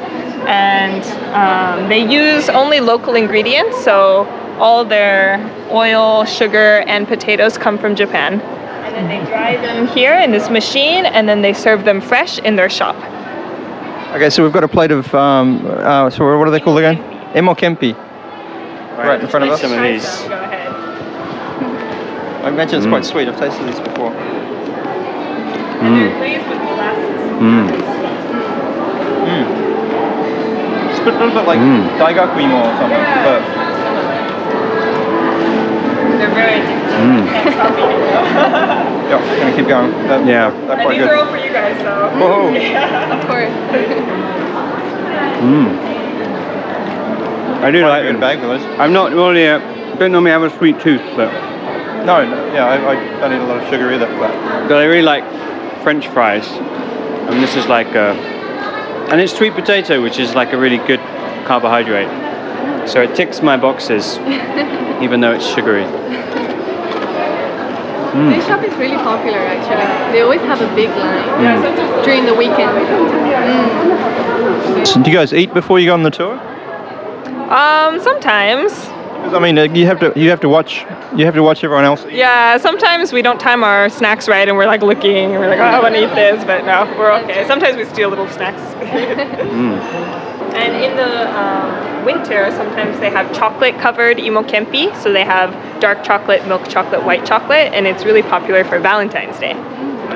[0.47, 1.03] And
[1.35, 4.25] um, they use only local ingredients, so
[4.61, 5.39] all their
[5.71, 8.39] oil, sugar, and potatoes come from Japan.
[8.39, 12.37] And then they dry them here in this machine, and then they serve them fresh
[12.39, 12.95] in their shop.
[14.13, 16.97] Okay, so we've got a plate of, um, uh, so what are they called again?
[17.35, 17.95] Imo Kempi.
[18.97, 19.61] Right in front of Eat us.
[19.61, 20.07] Some of Try these.
[20.07, 20.67] some, Go ahead.
[22.45, 22.89] I imagine it's Mm.
[22.91, 23.27] quite sweet.
[23.29, 24.11] I've tasted these before.
[25.81, 27.21] And they're glazed with molasses.
[27.39, 27.67] Mm.
[29.25, 29.45] Mm.
[30.91, 31.87] It's a bit- little bit like Mm.
[31.97, 32.91] Daigaku imo or something.
[32.91, 33.70] Yeah.
[36.21, 37.01] They're very addictive.
[37.01, 37.25] Mm.
[37.33, 38.13] Can't stop eating them.
[38.13, 39.91] But yeah, gonna keep going.
[40.07, 40.49] They're, Yeah.
[40.51, 41.09] they're and quite these good.
[41.09, 41.91] are all for you guys, so.
[42.21, 42.53] Whoa.
[43.17, 43.49] Of course.
[45.41, 45.67] Mm.
[47.63, 48.21] I do Quite like a good them.
[48.21, 48.79] bag with those.
[48.79, 49.59] I'm not normally a,
[49.99, 51.31] don't normally have a sweet tooth, but
[52.05, 54.07] No, no, yeah, I, I don't eat a lot of sugar either.
[54.17, 54.31] But
[54.67, 55.23] but I really like
[55.83, 56.47] French fries.
[57.29, 58.13] And this is like a,
[59.11, 60.99] and it's sweet potato, which is like a really good
[61.45, 62.07] carbohydrate.
[62.87, 64.17] So it ticks my boxes,
[65.01, 65.85] even though it's sugary.
[68.11, 68.29] Hmm.
[68.29, 69.85] This shop is really popular actually.
[70.11, 72.75] They always have a big line Yeah, sometimes during the weekend.
[74.87, 76.33] So do you guys eat before you go on the tour?
[77.49, 78.73] Um, sometimes.
[78.73, 81.63] 'Cause, I mean, uh, you have to you have to watch you have to watch
[81.63, 82.13] everyone else eat.
[82.13, 85.59] Yeah, sometimes we don't time our snacks right and we're like looking and we're like,
[85.59, 87.45] oh, I want to eat this, but no, we're okay.
[87.47, 88.61] Sometimes we steal little snacks.
[90.53, 94.95] And in the um, winter, sometimes they have chocolate covered imo kempi.
[95.01, 99.39] So they have dark chocolate, milk chocolate, white chocolate, and it's really popular for Valentine's
[99.39, 99.53] Day.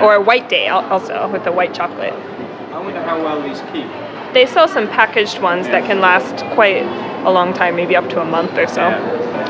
[0.01, 2.13] Or White Day also with the white chocolate.
[2.13, 3.87] I wonder how well these keep.
[4.33, 6.83] They sell some packaged ones that can last quite
[7.25, 8.91] a long time, maybe up to a month or so.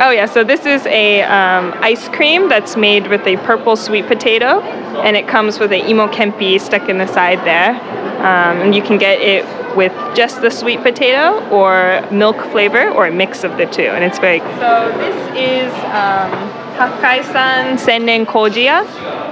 [0.02, 4.08] Oh yeah, so this is a um, ice cream that's made with a purple sweet
[4.08, 4.62] potato,
[5.06, 7.72] and it comes with a imo kempi stuck in the side there.
[8.20, 13.08] Um, and you can get it with just the sweet potato or milk flavor or
[13.08, 14.40] a mix of the two, and it's very.
[14.40, 16.32] So this is um,
[16.76, 18.86] Hakkaisan Sennen Kojiya,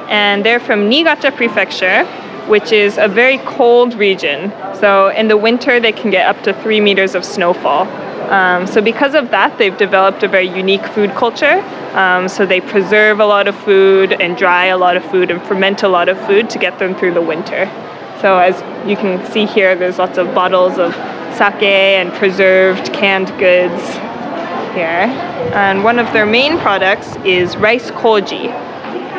[0.09, 2.05] and they're from Niigata Prefecture,
[2.47, 4.51] which is a very cold region.
[4.79, 7.85] So in the winter, they can get up to three meters of snowfall.
[8.33, 11.61] Um, so because of that, they've developed a very unique food culture.
[11.93, 15.39] Um, so they preserve a lot of food and dry a lot of food and
[15.43, 17.69] ferment a lot of food to get them through the winter.
[18.21, 18.55] So as
[18.89, 20.95] you can see here, there's lots of bottles of
[21.37, 23.83] sake and preserved canned goods
[24.73, 25.05] here.
[25.53, 28.72] And one of their main products is rice koji.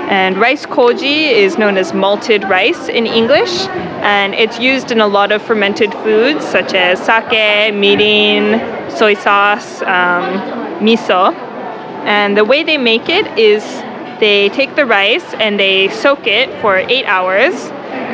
[0.09, 3.66] And rice koji is known as malted rice in English,
[4.02, 9.80] and it's used in a lot of fermented foods such as sake, mirin, soy sauce,
[9.82, 10.24] um,
[10.80, 11.34] miso.
[12.05, 13.64] And the way they make it is
[14.20, 17.55] they take the rice and they soak it for eight hours,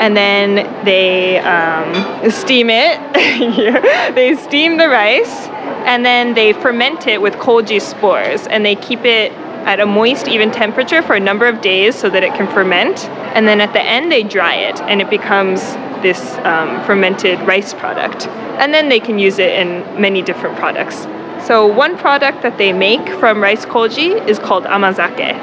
[0.01, 2.99] and then they um, steam it.
[4.15, 5.47] They steam the rice,
[5.87, 9.33] and then they ferment it with koji spores, and they keep it
[9.67, 13.05] at a moist, even temperature for a number of days so that it can ferment.
[13.35, 15.61] And then at the end, they dry it, and it becomes
[16.03, 18.27] this um, fermented rice product.
[18.59, 21.07] And then they can use it in many different products.
[21.47, 25.35] So one product that they make from rice koji is called amazake.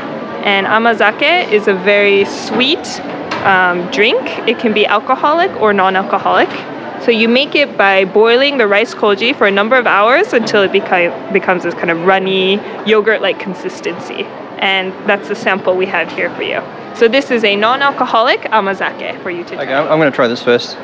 [0.46, 3.00] And amazake is a very sweet
[3.46, 4.22] um, drink.
[4.48, 6.50] It can be alcoholic or non-alcoholic.
[7.08, 10.62] So you make it by boiling the rice koji for a number of hours until
[10.62, 12.56] it beca- becomes this kind of runny
[12.86, 14.26] yogurt-like consistency.
[14.58, 16.62] And that's the sample we have here for you.
[16.98, 19.64] So this is a non-alcoholic amazake for you to try.
[19.64, 20.76] Okay, I'm, I'm going to try this first.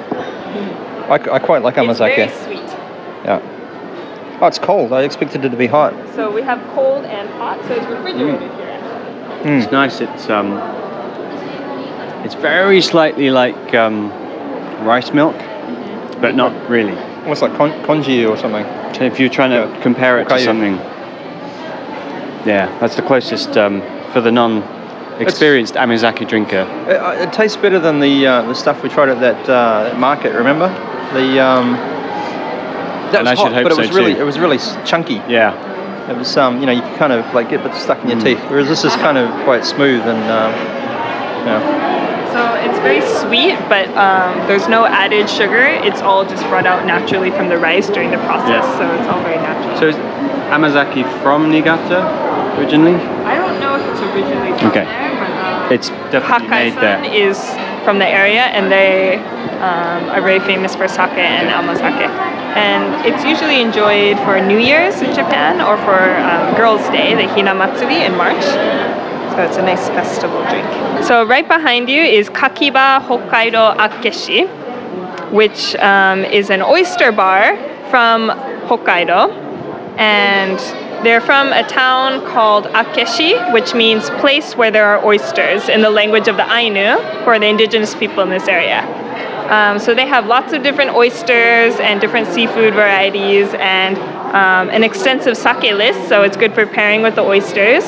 [1.11, 2.17] I, I quite like amazake.
[2.17, 2.47] It's amazake.
[2.47, 2.77] very sweet.
[3.25, 4.39] Yeah.
[4.39, 4.93] Oh, it's cold.
[4.93, 5.93] I expected it to be hot.
[6.15, 9.57] So we have cold and hot, so it's refrigerated here.
[9.59, 9.99] It's nice.
[9.99, 10.53] It's um,
[12.23, 14.09] it's very slightly like um,
[14.85, 15.35] rice milk,
[16.23, 16.95] but not really.
[17.23, 18.65] Almost like con- congee or something.
[18.95, 19.81] So if you're trying to Yeah.
[19.81, 20.75] compare it to something,
[22.45, 23.81] yeah, that's the closest um,
[24.13, 26.65] for the non-experienced amazake drinker.
[26.87, 29.93] It, uh, it tastes better than the uh, the stuff we tried at that uh,
[29.97, 30.31] market.
[30.33, 30.69] Remember
[31.13, 31.73] the um,
[33.11, 34.21] that And was hot, but it so was really too.
[34.21, 35.19] it was really chunky.
[35.27, 35.51] Yeah,
[36.09, 38.17] It was um, you know you could kind of like get it stuck in your
[38.19, 38.23] Mm.
[38.23, 40.51] teeth, whereas this is kind of quite smooth and um,
[41.47, 42.02] yeah.
[42.31, 45.65] So it's very sweet, but um, there's no added sugar.
[45.65, 48.77] It's all just brought out naturally from the rice during the process, Yeah.
[48.77, 49.77] so it's all very natural.
[49.77, 49.95] So is
[50.49, 52.01] Amazake from Niigata
[52.57, 52.95] originally?
[53.25, 54.85] I don't know if it's originally from Okay.
[54.85, 57.03] there, but uh, It's definitely made there.
[57.05, 57.37] is
[57.83, 59.17] from the area, and they
[59.61, 62.09] um, are very famous for sake and amazake.
[62.55, 67.27] And it's usually enjoyed for New Year's in Japan or for um, Girls' Day, the
[67.27, 68.43] Hina Matsuri in March.
[69.33, 71.03] So it's a nice festival drink.
[71.05, 74.47] So right behind you is Kakiba Hokkaido Akkeshi,
[75.31, 77.57] which um, is an oyster bar
[77.89, 78.29] from
[78.69, 79.31] Hokkaido.
[79.97, 80.59] And
[81.03, 85.89] they're from a town called Akkeshi, which means place where there are oysters in the
[85.89, 88.81] language of the Ainu, who are the indigenous people in this area.
[89.49, 93.97] Um, so they have lots of different oysters and different seafood varieties and
[94.35, 97.83] um, an extensive sake list, so it's good for pairing with the oysters.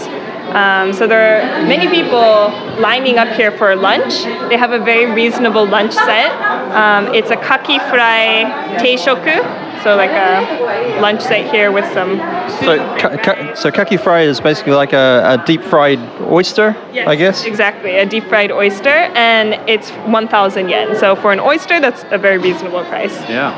[0.54, 4.24] Um, so there are many people lining up here for lunch.
[4.50, 6.32] They have a very reasonable lunch set.
[6.72, 8.46] Um, it's a kaki fry
[8.80, 12.18] teishoku, so like a lunch set here with some
[12.64, 17.08] So, ka- ka- so kaki fry is basically like a, a deep fried oyster, Yes,
[17.08, 17.46] I guess.
[17.46, 20.96] Exactly, a deep fried oyster, and it's 1,000 yen.
[20.98, 23.16] So for an oyster, that's a very reasonable price.
[23.30, 23.54] Yeah.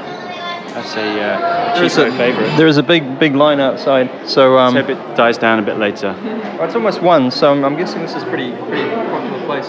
[0.78, 2.56] That's a uh, There is cheapo a, favourite.
[2.56, 4.30] there is a big, big line outside.
[4.30, 6.14] So, um, So if it dies down a bit later.
[6.14, 7.32] well, it's almost one.
[7.32, 9.66] So I'm, I'm guessing this is pretty, pretty popular place.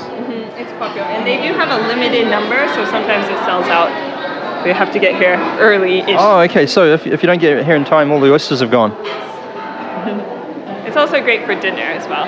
[0.60, 3.88] It's popular, and they do have a limited number, so sometimes it sells out.
[4.66, 6.02] We have to get here early.
[6.08, 6.66] Oh, okay.
[6.66, 8.92] So if, if you don't get here in time, all the oysters have gone.
[10.86, 12.26] It's also great for dinner as well.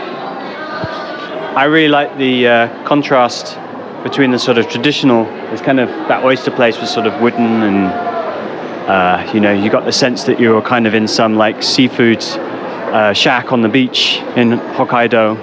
[1.55, 3.59] I really like the uh, contrast
[4.05, 7.63] between the sort of traditional, it's kind of that oyster place was sort of wooden
[7.63, 8.10] and
[8.91, 11.63] uh, you know, you got the sense that you were kind of in some like
[11.63, 12.21] seafood
[12.91, 15.37] uh, shack on the beach in Hokkaido.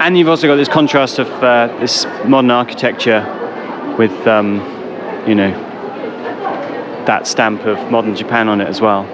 [0.00, 3.20] And you've also got this contrast of uh, this modern architecture
[3.98, 4.56] with, um,
[5.28, 5.50] you know,
[7.04, 9.04] that stamp of modern Japan on it as well.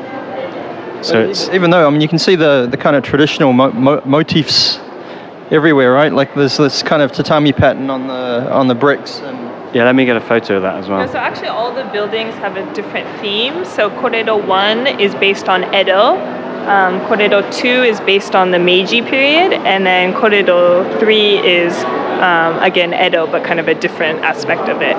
[1.03, 3.73] So it's even though I mean you can see the, the kind of traditional mo-
[3.73, 4.79] mo- motifs
[5.51, 6.13] everywhere, right?
[6.13, 9.19] Like there's this kind of tatami pattern on the on the bricks.
[9.19, 9.44] And
[9.75, 9.85] yeah.
[9.85, 11.07] Let me get a photo of that as well.
[11.09, 13.65] so actually, all the buildings have a different theme.
[13.65, 16.17] So Coredo 1 is based on Edo.
[16.67, 17.01] Um,
[17.51, 19.53] 2 is based on the Meiji period.
[19.53, 21.75] And then Coredo 3 is,
[22.23, 24.97] um, again, Edo, but kind of a different aspect of it.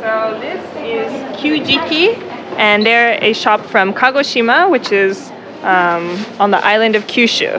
[0.00, 2.16] So this is Kyujiki,
[2.56, 5.30] and they're a shop from Kagoshima, which is
[5.62, 7.50] um, on the island of Kyushu.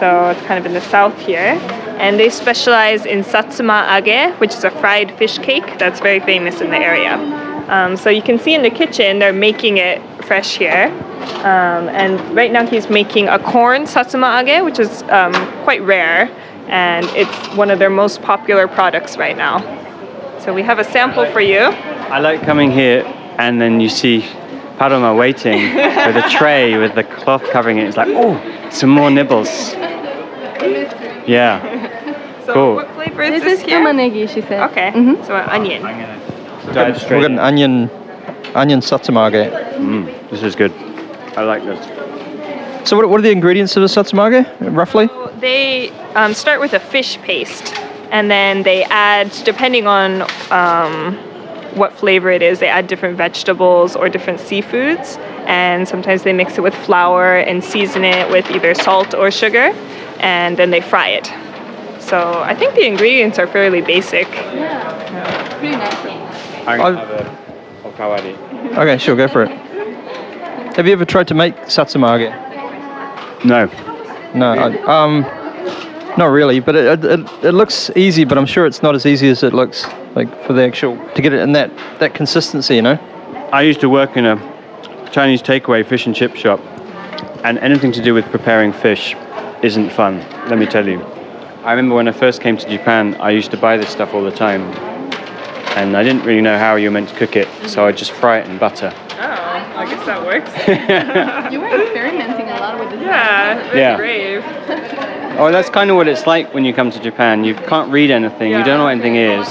[0.00, 1.60] So it's kind of in the south here.
[1.98, 6.60] And they specialize in satsuma age, which is a fried fish cake that's very famous
[6.60, 7.14] in the area.
[7.68, 10.88] Um, so you can see in the kitchen, they're making it fresh here.
[11.44, 15.32] Um, and right now he's making a corn satsuma age, which is um,
[15.64, 16.30] quite rare.
[16.68, 19.60] And it's one of their most popular products right now.
[20.40, 21.60] So we have a sample for you.
[21.60, 23.04] I like coming here
[23.38, 24.20] and then you see
[24.78, 27.86] Paroma waiting with a tray with the cloth covering it.
[27.86, 29.74] It's like, oh, some more nibbles.
[31.26, 32.18] Yeah.
[32.44, 32.74] So Cool.
[32.74, 33.78] what flavor is This this, is here?
[33.78, 34.68] tamanegi, she said.
[34.72, 35.24] Okay, Mhm.
[35.24, 35.80] so an onion.
[36.74, 37.32] Dive we've straight got in.
[37.34, 37.88] an onion
[38.56, 39.48] onion satsumage.
[39.78, 40.72] Mm, this is good.
[41.36, 41.78] I like this.
[42.88, 44.44] So what, what are the ingredients of the satsumage
[44.76, 45.06] roughly?
[45.06, 47.72] So They um, start with a fish paste,
[48.10, 51.14] and then they add, depending on um,
[51.76, 55.16] what flavor it is, they add different vegetables or different seafoods,
[55.46, 59.72] and sometimes they mix it with flour and season it with either salt or sugar,
[60.22, 61.26] and then they fry it.
[62.00, 64.28] So I think the ingredients are fairly basic.
[64.28, 65.58] Yeah.
[65.58, 66.66] Pretty nice.
[66.66, 68.76] I'm I'll- gonna have a okawari.
[68.78, 69.50] Okay, sure, go for it.
[70.76, 72.30] Have you ever tried to make satsumage?
[73.44, 73.68] No.
[74.34, 75.20] No, I, um,
[76.16, 76.60] not really.
[76.60, 79.52] But it, it, it looks easy, but I'm sure it's not as easy as it
[79.52, 79.86] looks.
[80.14, 82.98] Like for the actual to get it in that that consistency, you know.
[83.52, 84.36] I used to work in a
[85.10, 86.60] Chinese takeaway fish and chip shop,
[87.44, 89.14] and anything to do with preparing fish
[89.62, 91.00] isn't fun, let me tell you.
[91.64, 94.22] I remember when I first came to Japan, I used to buy this stuff all
[94.24, 94.62] the time,
[95.76, 98.10] and I didn't really know how you were meant to cook it, so I'd just
[98.12, 98.92] fry it in butter.
[99.12, 99.22] Oh,
[99.76, 100.50] I guess that works.
[101.52, 103.00] You were experimenting a lot with this.
[103.02, 103.96] yeah, very Yeah.
[103.96, 105.38] brave.
[105.38, 107.44] Oh, that's kind of what it's like when you come to Japan.
[107.44, 109.46] You can't read anything, you don't know what anything is.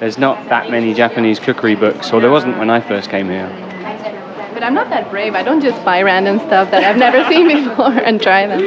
[0.00, 3.48] There's not that many Japanese cookery books, or there wasn't when I first came here.
[4.54, 5.34] But I'm not that brave.
[5.34, 8.60] I don't just buy random stuff that I've never seen before and try them.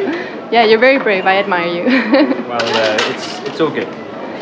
[0.55, 1.25] Yeah, you're very brave.
[1.25, 1.83] I admire you.
[2.47, 3.89] Well, uh, it's, it's all good.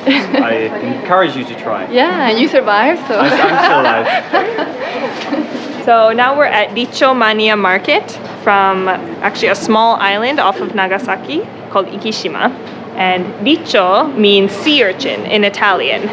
[0.05, 0.51] I
[0.99, 1.89] encourage you to try.
[1.89, 3.17] yeah, and you survived, so.
[3.19, 3.31] I'm
[3.65, 5.49] still alive.
[5.85, 8.09] So now we're at Riccio Mania Market
[8.43, 11.41] from actually a small island off of Nagasaki
[11.71, 12.51] called Ikishima.
[12.95, 16.07] And Riccio means sea urchin in Italian.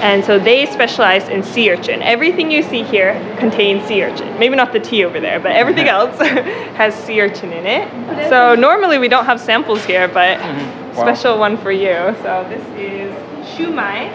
[0.00, 2.02] And so they specialize in sea urchin.
[2.02, 4.38] Everything you see here contains sea urchin.
[4.38, 6.16] Maybe not the tea over there, but everything else
[6.76, 8.28] has sea urchin in it.
[8.28, 11.04] So normally we don't have samples here, but Wow.
[11.04, 11.94] special one for you.
[12.22, 13.12] So this is
[13.56, 14.10] shumai,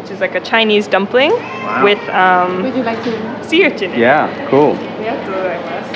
[0.00, 1.32] which is like a Chinese dumpling
[1.82, 3.44] with um, Would you like to?
[3.44, 3.90] sea urchin.
[3.90, 3.98] in it.
[3.98, 4.74] Yeah, cool.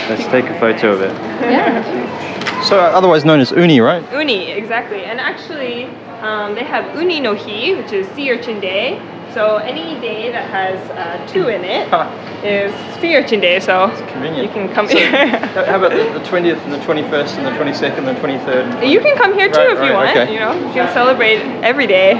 [0.08, 1.12] Let's take a photo of it.
[1.42, 2.28] Yeah.
[2.62, 4.04] So otherwise known as uni, right?
[4.12, 5.04] Uni, exactly.
[5.04, 5.86] And actually,
[6.20, 9.00] um, they have uni no hi, which is sea urchin day.
[9.34, 12.04] So any day that has uh, two in it Huh.
[12.44, 13.60] is sea urchin day.
[13.60, 14.46] So Convenient.
[14.46, 15.38] you can come So, here.
[15.48, 18.88] how about the, the 20th and the 21st and the 22nd and the 23rd?
[18.90, 20.10] You can come here too Right, if you want.
[20.10, 20.32] okay.
[20.32, 22.14] You know, you can celebrate every day.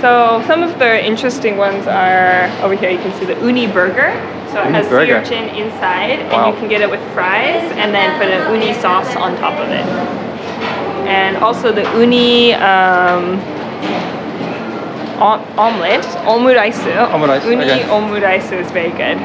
[0.00, 2.90] So some of the interesting ones are over here.
[2.90, 4.10] You can see the uni burger.
[4.52, 5.24] So it Uni has burger.
[5.24, 6.46] sea urchin inside, Wow.
[6.46, 9.54] and you can get it with fries, and then put an uni sauce on top
[9.58, 9.84] of it.
[11.06, 13.38] And also the uni um,
[15.20, 16.90] om- omelet, omuraisu.
[17.12, 17.82] Omuraisu, Uni okay.
[17.84, 19.18] omuraisu is very good.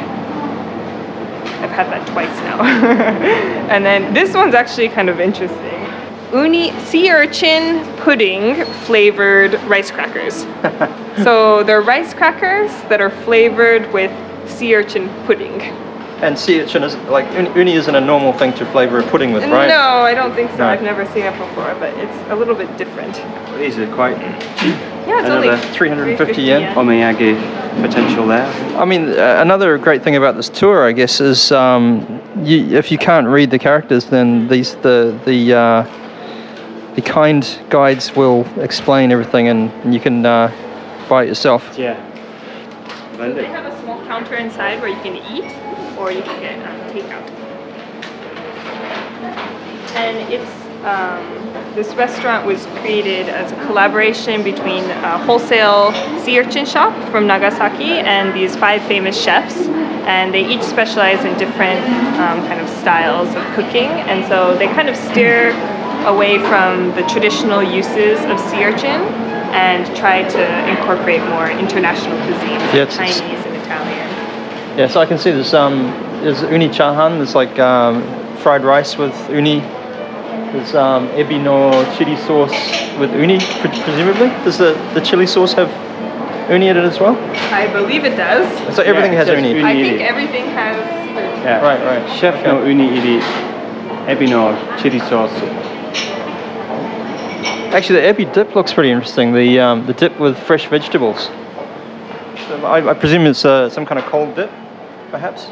[1.64, 2.62] I've had that twice now.
[3.70, 5.80] and then this one's actually kind of interesting.
[6.34, 10.46] Uni sea urchin pudding flavored rice crackers.
[11.24, 14.12] so they're rice crackers that are flavored with
[14.50, 15.62] sea urchin pudding.
[16.24, 19.34] And sea urchin is like uni, uni isn't a normal thing to flavour a pudding
[19.34, 19.68] with, right?
[19.68, 20.60] No, I don't think so.
[20.60, 20.68] No.
[20.68, 23.16] I've never seen it before, but it's a little bit different.
[23.60, 26.74] These are quite Yeah, it's Another only 350 yen.
[26.76, 27.36] omiyage
[27.82, 28.48] potential there.
[28.78, 32.90] I mean, uh, another great thing about this tour, I guess, is um, you, if
[32.90, 39.12] you can't read the characters, then these the the uh, the kind guides will explain
[39.12, 40.50] everything, and, and you can uh,
[41.10, 41.78] buy it yourself.
[41.78, 42.00] Yeah.
[43.18, 45.46] They have a small counter inside where you can eat,
[46.04, 47.24] or you can get um, takeout.
[49.96, 50.52] And it's
[50.84, 57.26] um, this restaurant was created as a collaboration between a wholesale sea urchin shop from
[57.26, 59.56] Nagasaki and these five famous chefs,
[60.06, 61.80] and they each specialize in different
[62.20, 65.52] um, kind of styles of cooking, and so they kind of steer
[66.06, 69.00] away from the traditional uses of sea urchin
[69.56, 73.53] and try to incorporate more international cuisines, Yeah, like it's- it's- Chinese.
[74.78, 75.86] Yeah, so I can see there's um
[76.24, 77.18] there's uni chahan.
[77.18, 78.02] There's like um,
[78.38, 79.60] fried rice with uni.
[79.60, 82.52] There's um, ebi no chili sauce
[83.00, 84.30] with uni, pre- presumably.
[84.44, 85.70] Does the, the chili sauce have
[86.50, 87.16] uni in it as well?
[87.54, 88.48] I believe it does.
[88.76, 89.50] So everything it has uni.
[89.50, 89.64] uni.
[89.64, 90.78] I think everything has.
[91.44, 91.60] Yeah.
[91.62, 92.20] Right, right.
[92.20, 92.48] Chef Okay.
[92.48, 93.20] no uni iri
[94.08, 95.34] ebi no chili sauce.
[97.74, 99.34] Actually, the ebi dip looks pretty interesting.
[99.34, 101.30] The um, the dip with fresh vegetables.
[102.64, 104.52] I, I presume it's uh, some kind of cold dip,
[105.14, 105.48] perhaps?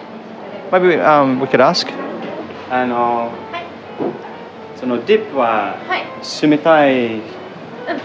[0.72, 1.88] Maybe we, um, we could ask.
[2.72, 3.30] あの、
[4.76, 7.22] そのディップははい、冷たい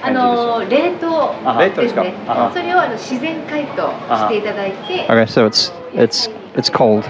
[0.02, 1.34] あの冷凍
[1.80, 2.50] ですねあ。
[2.52, 7.04] それをあの自然解凍していただいて、Okay, so it's it's it's cold.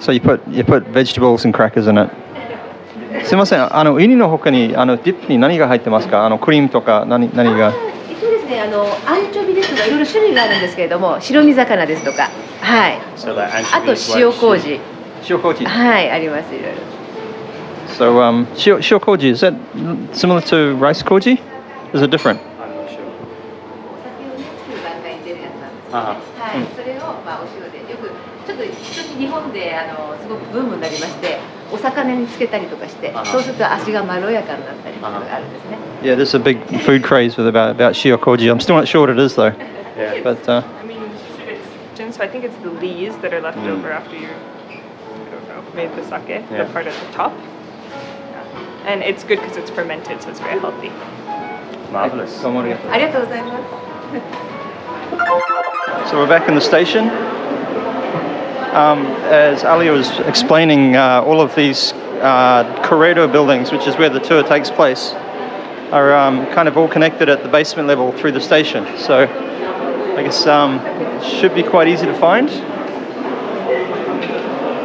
[0.00, 2.10] So you put you put vegetables and crackers in it.
[3.24, 6.26] すみません、あのウニの他にあのディップに何が入ってますか？
[6.26, 7.72] あのクリームとか何何が？
[8.08, 9.46] えっとですね、あのアンチョ
[9.78, 12.98] かいろいろ種類があるんですけれども、白身魚ですとか、はい。
[13.16, 14.80] So あと塩麹、
[15.28, 15.64] 塩麹。
[15.64, 16.78] はい、ありますいろいろ。
[17.88, 19.54] So um, 塩塩麹 is that
[20.12, 21.40] similar to rice koji?
[21.94, 22.38] Is it different?
[22.60, 23.00] I'm not sure.
[23.90, 24.24] お酒
[28.57, 31.39] と一時日本であのすごくブームになりまして、
[31.71, 35.77] お魚につけたりとかしてあ、そうすると味がまろやかになったりというのがあるんですね。
[36.03, 38.51] Yeah, there's a big food craze with about about 塩麹.
[38.51, 39.53] I'm still not sure what it is though.
[39.97, 40.21] Yeah.
[40.23, 41.01] But uh, I mean,
[41.47, 44.81] it's gin, so I think it's the lees that are left over after you, I
[45.31, 46.65] don't know, made the sake, Yeah.
[46.65, 47.31] the part at the top.
[47.31, 48.91] Yeah.
[48.91, 50.91] And it's good because it's fermented, so it's very healthy.
[51.91, 52.41] Marvelous.
[52.41, 53.57] どうもありがとうありがとうございま
[56.07, 56.11] す。
[56.11, 57.09] So we're back in the station.
[58.78, 64.08] Um, as Ali was explaining, uh, all of these uh, Coredo buildings, which is where
[64.08, 65.14] the tour takes place,
[65.90, 68.86] are um, kind of all connected at the basement level through the station.
[68.96, 69.26] So
[70.16, 72.48] I guess um, it should be quite easy to find.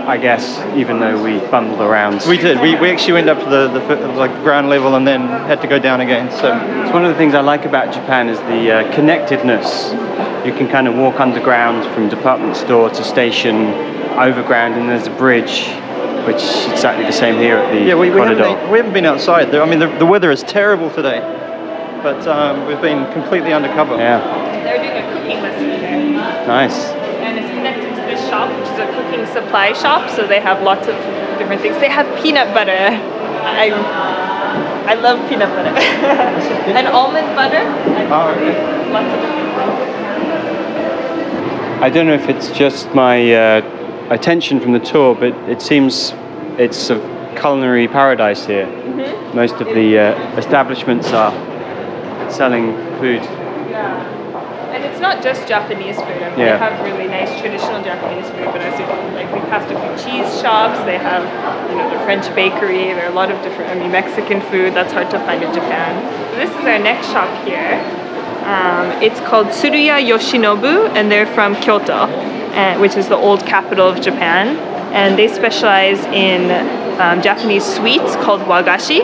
[0.09, 2.23] I guess, even though we bundled around.
[2.27, 2.59] We did.
[2.61, 5.67] We, we actually went up to the, the like ground level and then had to
[5.67, 6.31] go down again.
[6.31, 9.93] So It's one of the things I like about Japan is the uh, connectedness.
[10.45, 13.67] You can kind of walk underground from department store to station,
[14.19, 15.67] overground, and there's a bridge,
[16.27, 18.91] which is exactly the same here at the yeah, we, we, haven't, been, we haven't
[18.91, 19.51] been outside.
[19.51, 19.61] There.
[19.61, 21.21] I mean, the, the weather is terrible today,
[22.03, 23.95] but um, we've been completely undercover.
[23.95, 24.19] Yeah,
[24.63, 26.45] They're doing a cooking lesson here.
[26.45, 26.87] nice.
[27.23, 30.61] And it's connected to this shop, which is a cooking supply shop, so they have
[30.61, 30.95] lots of
[31.39, 31.77] different things.
[31.79, 32.75] They have peanut butter.
[32.75, 33.71] I,
[34.91, 35.69] I love peanut butter.
[35.79, 37.63] and almond butter.
[38.11, 38.91] Oh, okay.
[38.91, 39.43] Lots of different things.
[41.83, 46.13] I don't know if it's just my uh, attention from the tour, but it seems
[46.57, 46.95] it's a
[47.35, 48.67] culinary paradise here.
[48.67, 49.35] Mm-hmm.
[49.35, 51.33] Most of the uh, establishments are
[52.31, 52.71] selling
[53.01, 53.19] food.
[53.67, 53.99] Yeah.
[54.71, 56.23] And it's not just Japanese food.
[56.23, 56.55] I mean, Yeah.
[56.55, 58.85] They have really nice traditional Japanese food, but as you
[59.19, 60.79] like, we passed a few cheese shops.
[60.85, 61.27] They have,
[61.69, 62.95] you know, the French bakery.
[62.95, 63.71] There are a lot of different.
[63.71, 64.73] I mean, Mexican food.
[64.73, 65.99] That's hard to find in Japan.
[66.31, 68.02] So this is our next shop here.
[68.43, 73.87] Um, it's called Tsuruya Yoshinobu, and they're from Kyoto, uh, which is the old capital
[73.87, 74.57] of Japan.
[74.93, 76.51] And they specialize in
[76.99, 79.01] um, Japanese sweets called wagashi,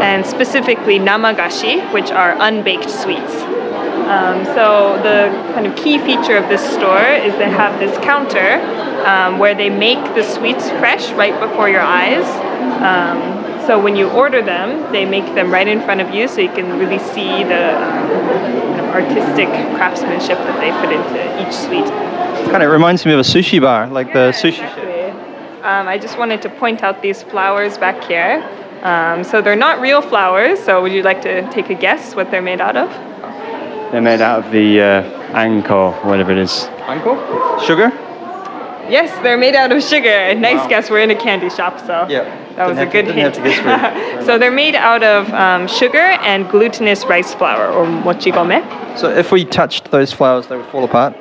[0.00, 3.34] and specifically namagashi, which are unbaked sweets.
[4.10, 8.54] Um, so the kind of key feature of this store is they have this counter
[9.06, 12.26] um, where they make the sweets fresh right before your eyes.
[12.82, 16.40] Um, so when you order them, they make them right in front of you, so
[16.40, 21.86] you can really see the artistic craftsmanship that they put into each sweet.
[22.50, 24.78] Kind of reminds me of a sushi bar, like the sushi chef.
[24.78, 25.00] Exactly.
[25.62, 28.42] Um, I just wanted to point out these flowers back here.
[28.82, 30.58] Um, so they're not real flowers.
[30.58, 32.90] So would you like to take a guess what they're made out of?
[33.92, 35.02] They're made out of the uh,
[35.34, 36.64] anko, whatever it is.
[36.86, 37.16] Uncle?
[37.60, 37.92] Sugar?
[38.90, 40.34] Yes, they're made out of sugar.
[40.34, 40.68] Nice Wow.
[40.68, 40.90] guess.
[40.90, 42.24] We're in a candy shop, so Yeah.
[42.56, 43.34] that was a have to- good hint.
[43.42, 45.98] guess so they're made out of um, sugar
[46.30, 48.62] and glutinous rice flour or mochigome.
[48.98, 51.14] So if we touched those flowers, they would fall apart.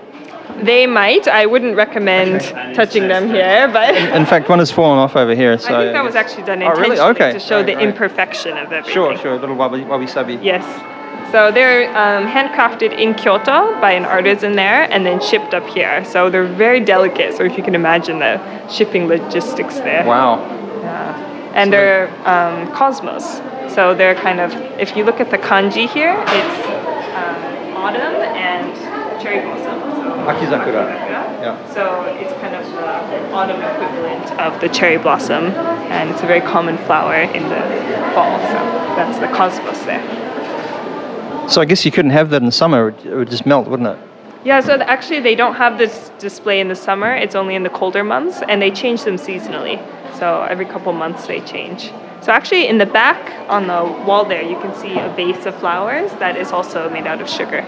[0.63, 1.27] They might.
[1.27, 2.41] I wouldn't recommend
[2.75, 5.57] touching them here, but In fact, one has fallen off over here.
[5.59, 6.97] So I think that was actually done Oh, really?
[6.97, 7.31] intentionally Okay.
[7.33, 7.83] to show Right, the right.
[7.85, 8.91] imperfection of everything.
[8.93, 9.33] Sure, sure.
[9.35, 10.37] A little wabi, wabi sabi.
[10.41, 10.65] Yes.
[11.31, 16.03] So they're um, handcrafted in Kyoto by an artisan there and then shipped up here.
[16.03, 17.37] So they're very delicate.
[17.37, 20.05] So if you can imagine the shipping logistics there.
[20.05, 20.39] Wow.
[20.81, 21.51] Yeah.
[21.53, 23.41] And they're um, cosmos.
[23.73, 26.67] So they're kind of, if you look at the kanji here, it's
[27.13, 29.79] um, autumn and cherry blossom.
[29.81, 30.97] So, Akizakura.
[30.97, 31.19] Akizakura.
[31.41, 31.73] Yeah.
[31.73, 35.45] So it's kind of the autumn equivalent of the cherry blossom,
[35.91, 37.61] and it's a very common flower in the
[38.13, 38.39] fall.
[38.39, 38.59] So
[38.97, 40.28] that's the cosmos there.
[41.49, 42.89] So I guess you couldn't have that in the summer.
[42.89, 43.97] It would- just melt, wouldn't it?
[44.43, 47.13] Yeah, so actually they don't have this display in the summer.
[47.13, 49.79] It's only in the colder months, and they change them seasonally.
[50.19, 51.91] So every couple months they change.
[52.21, 53.19] So actually, in the back
[53.49, 57.07] on the wall there, you can see a vase of flowers that is also made
[57.07, 57.65] out of sugar.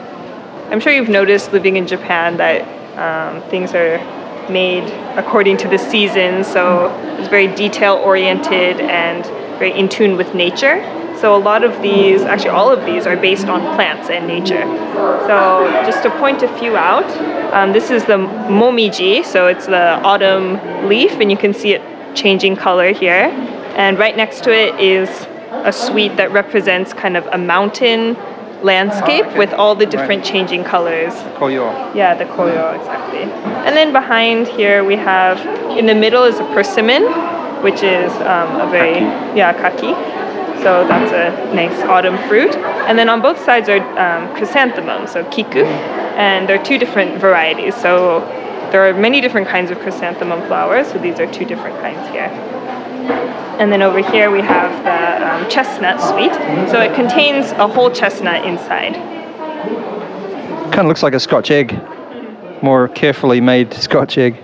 [0.69, 2.61] I'm sure you've noticed living in Japan that
[2.97, 3.97] um, things are
[4.49, 4.83] made
[5.17, 6.43] according to the season.
[6.43, 9.25] So it's very detail oriented and
[9.61, 10.77] very in tune with nature.
[11.21, 14.63] So a lot of these, actually all of these, are based on plants and nature.
[15.29, 17.05] So just to point a few out,
[17.53, 18.17] um, this is the
[18.59, 19.23] momiji.
[19.23, 20.47] So it's the autumn
[20.89, 21.81] leaf, and you can see it
[22.15, 23.25] changing color here.
[23.77, 25.09] And right next to it is
[25.51, 28.17] a suite that represents kind of a mountain
[28.63, 29.37] landscape Oh, okay.
[29.37, 30.33] with all the different Right.
[30.33, 31.13] changing colors.
[31.39, 31.65] Koyo.
[31.95, 33.23] Yeah, the koyo, exactly.
[33.65, 35.37] And then behind here we have,
[35.77, 37.03] in the middle is a persimmon,
[37.61, 39.37] which is um, a very, Kaki.
[39.37, 39.93] yeah, kaki.
[40.63, 42.55] So that's a nice autumn fruit.
[42.87, 45.63] And then on both sides are um, chrysanthemums, so kiku.
[45.65, 47.75] And there are two different varieties.
[47.75, 48.19] So
[48.71, 52.29] there are many different kinds of chrysanthemum flowers, so these are two different kinds here.
[53.59, 56.33] And then over here we have the um, chestnut sweet.
[56.69, 58.93] So it contains a whole chestnut inside.
[60.71, 61.79] Kind of looks like a Scotch egg.
[62.61, 64.35] More carefully made Scotch egg.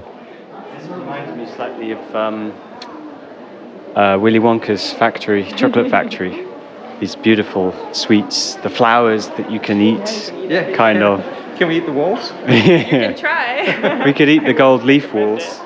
[0.77, 2.51] This reminds me slightly of um,
[3.97, 6.45] uh, Willy Wonka's factory, chocolate factory.
[6.99, 10.71] These beautiful sweets, the flowers that you can eat, Yeah.
[10.75, 11.19] kind of.
[11.57, 12.31] Can we eat the walls?
[12.47, 14.03] Yeah, we Try.
[14.05, 15.43] We could eat the gold leaf walls.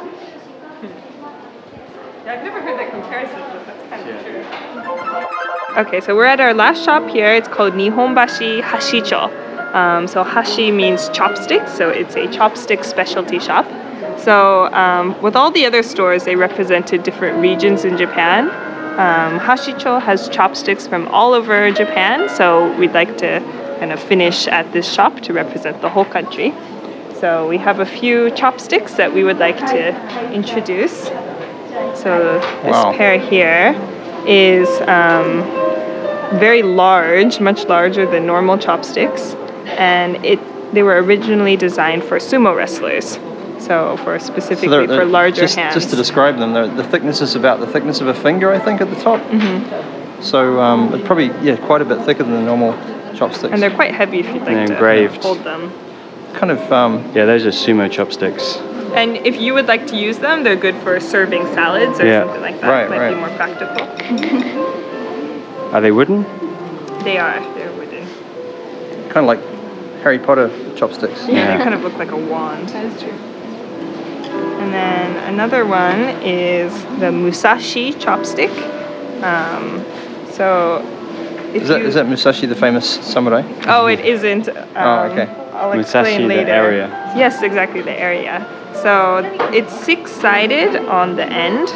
[2.25, 5.81] Yeah, I've never heard that comparison, but that's kind of true.
[5.81, 7.33] Okay, so we're at our last shop here.
[7.33, 9.75] It's called Nihonbashi Hashicho.
[9.75, 13.65] Um, so hashi means chopsticks, so it's a chopstick specialty shop.
[14.23, 18.49] So um, with all the other stores, they represented different regions in Japan.
[18.99, 23.39] Um, Hashicho has chopsticks from all over Japan, so we'd like to
[23.79, 26.53] kind of finish at this shop to represent the whole country.
[27.19, 31.05] So we have a few chopsticks that we would like to introduce.
[31.95, 32.93] So this Wow.
[32.93, 33.75] pair here
[34.27, 35.41] is um,
[36.39, 39.35] very large, much larger than normal chopsticks,
[39.77, 40.39] and it
[40.73, 43.19] they were originally designed for sumo wrestlers.
[43.61, 45.73] So for specifically they're- they're- for larger just, hands.
[45.75, 48.81] Just to describe them, the thickness is about the thickness of a finger, I think,
[48.81, 49.19] at the top.
[49.21, 50.21] Mm-hmm.
[50.21, 52.73] So um, it's probably yeah quite a bit thicker than the normal
[53.15, 53.53] chopsticks.
[53.53, 55.23] and they're quite heavy if you'd like They're to engraved.
[55.23, 55.71] hold them.
[56.33, 58.57] kind of um, Yeah, those are sumo chopsticks.
[58.93, 62.23] And if you would like to use them, they're good for serving salads or Yeah.
[62.23, 62.69] something like that.
[62.69, 63.13] Right, Might right.
[63.13, 63.87] be more practical.
[65.73, 66.23] Are they wooden?
[67.03, 67.39] They are.
[67.55, 68.05] They're wooden.
[69.09, 69.39] kind of like
[70.03, 71.25] Harry Potter chopsticks.
[71.27, 71.57] Yeah, Yeah.
[71.57, 72.69] they kind of look like a wand.
[72.69, 73.13] That is true.
[74.61, 78.51] And then then another one is the Musashi chopstick.
[79.23, 79.83] Um,
[80.31, 80.85] so,
[81.53, 83.41] Is that you, is that Musashi, the famous samurai?
[83.67, 84.49] Oh, it isn't.
[84.49, 85.27] Um, Oh, okay.
[85.53, 86.51] I'll Musashi, explain the later.
[86.51, 86.87] area.
[87.15, 88.45] Yes, exactly the area.
[88.73, 89.17] So
[89.53, 91.69] it's six-sided on the end,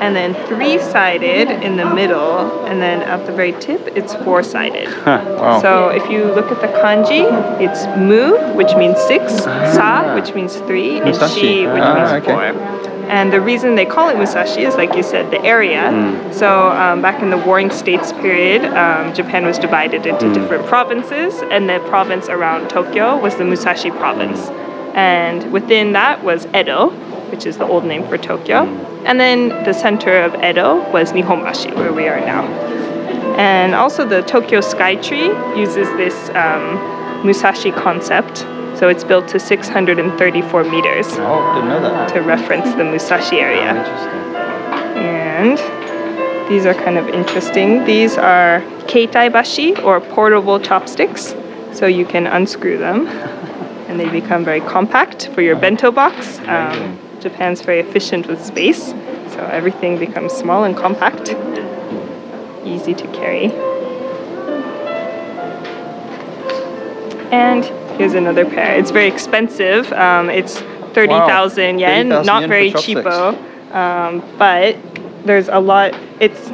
[0.00, 4.88] and then three-sided in the middle, and then at the very tip, it's four-sided.
[5.44, 5.60] Wow.
[5.60, 7.22] So if you look at the kanji,
[7.60, 11.40] it's mu, which means six, sa, which means three, and Musashi.
[11.40, 12.32] shi, which Ah, means okay.
[12.32, 12.84] four.
[13.10, 15.82] And the reason they call it Musashi is, like you said, the area.
[16.32, 21.42] So um, back in the Warring States period, um, Japan was divided into different provinces,
[21.50, 24.48] and the province around Tokyo was the Musashi province.
[24.94, 26.90] And within that was Edo,
[27.30, 28.64] which is the old name for Tokyo.
[29.04, 32.44] And then the center of Edo was Nihonbashi, where we are now.
[33.36, 36.78] And also, the Tokyo Skytree uses this um,
[37.26, 38.38] Musashi concept.
[38.78, 42.08] So it's built to 634 meters Oh, didn't know that.
[42.14, 43.72] to reference the Musashi area.
[44.96, 45.58] And
[46.50, 47.84] these are kind of interesting.
[47.84, 51.34] These are keitai bashi or portable chopsticks.
[51.72, 53.06] So you can unscrew them
[53.94, 56.40] and they become very compact for your bento box.
[56.48, 58.86] Um, Japan's very efficient with space.
[58.86, 61.28] So everything becomes small and compact,
[62.64, 63.52] easy to carry.
[67.30, 67.64] And
[67.96, 68.76] here's another pair.
[68.76, 69.92] It's very expensive.
[69.92, 70.58] Um, it's
[70.94, 73.72] 30,000 yen, 30,000 not yen very cheapo.
[73.72, 74.76] Um, but
[75.24, 76.50] there's a lot, it's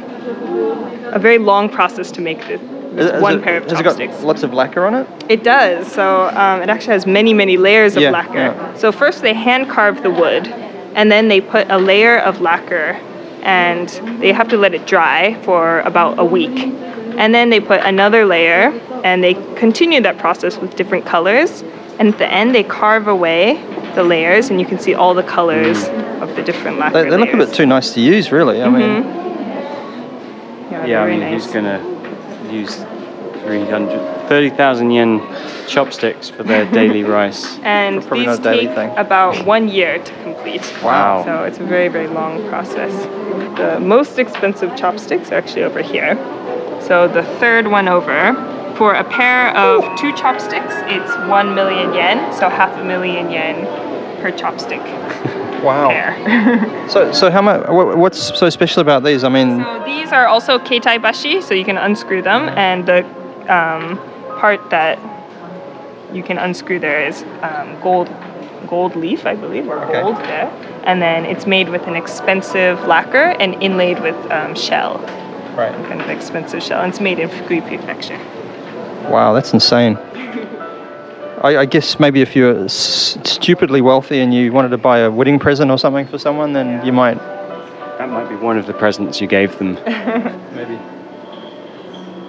[1.07, 2.61] a very long process to make this,
[2.93, 4.15] this Has one it- pair of has it chopsticks.
[4.17, 5.07] got lots of lacquer on it?
[5.29, 5.87] It does.
[5.91, 8.37] So um, it actually has many, many layers of Yeah, lacquer.
[8.37, 8.73] yeah.
[8.75, 10.47] So first they hand carve the wood,
[10.95, 12.99] and then they put a layer of lacquer,
[13.43, 13.87] and
[14.21, 16.57] they have to let it dry for about a week.
[17.17, 18.71] And then they put another layer,
[19.03, 21.63] and they continue that process with different colors.
[21.99, 23.63] And at the end, they carve away
[23.95, 25.87] the layers, and you can see all the colors
[26.21, 28.61] of the different lacquer They, they look a bit too nice to use, really.
[28.63, 29.03] I mean,
[30.71, 31.43] Yeah, Yeah, I mean, nice.
[31.45, 31.79] who's gonna
[32.51, 32.75] use
[33.43, 35.19] 300, 30,000 yen
[35.67, 37.57] chopsticks for their daily rice?
[37.63, 38.97] and Probably these not a daily take thing.
[38.97, 40.61] about one year to complete.
[40.83, 41.23] Wow.
[41.25, 42.93] So it's a very, very long process.
[43.57, 46.15] The most expensive chopsticks are actually over here.
[46.81, 48.33] So the third one over,
[48.77, 53.65] for a pair of two chopsticks, it's one million yen, so half a million yen
[54.21, 54.83] per chopstick
[55.63, 55.89] wow.
[56.91, 57.69] So, so how much?
[57.69, 59.23] What, what's so special about these?
[59.23, 63.05] I mean, so these are also keitai bashi, so you can unscrew them, and the
[63.47, 63.97] um,
[64.39, 64.99] part that
[66.11, 68.09] you can unscrew there is um, gold,
[68.67, 70.01] gold leaf, I believe, or Okay.
[70.01, 70.51] gold there,
[70.83, 74.99] and then it's made with an expensive lacquer and inlaid with um, shell,
[75.55, 75.73] right.
[75.87, 78.19] kind of expensive shell, and it's made in Fukui Prefecture.
[79.09, 79.97] Wow, that's insane.
[81.41, 85.09] I, I guess maybe if you're s- stupidly wealthy and you wanted to buy a
[85.09, 87.17] wedding present or something for someone, then you might
[87.97, 89.73] That might be one of the presents you gave them.
[90.55, 90.77] maybe.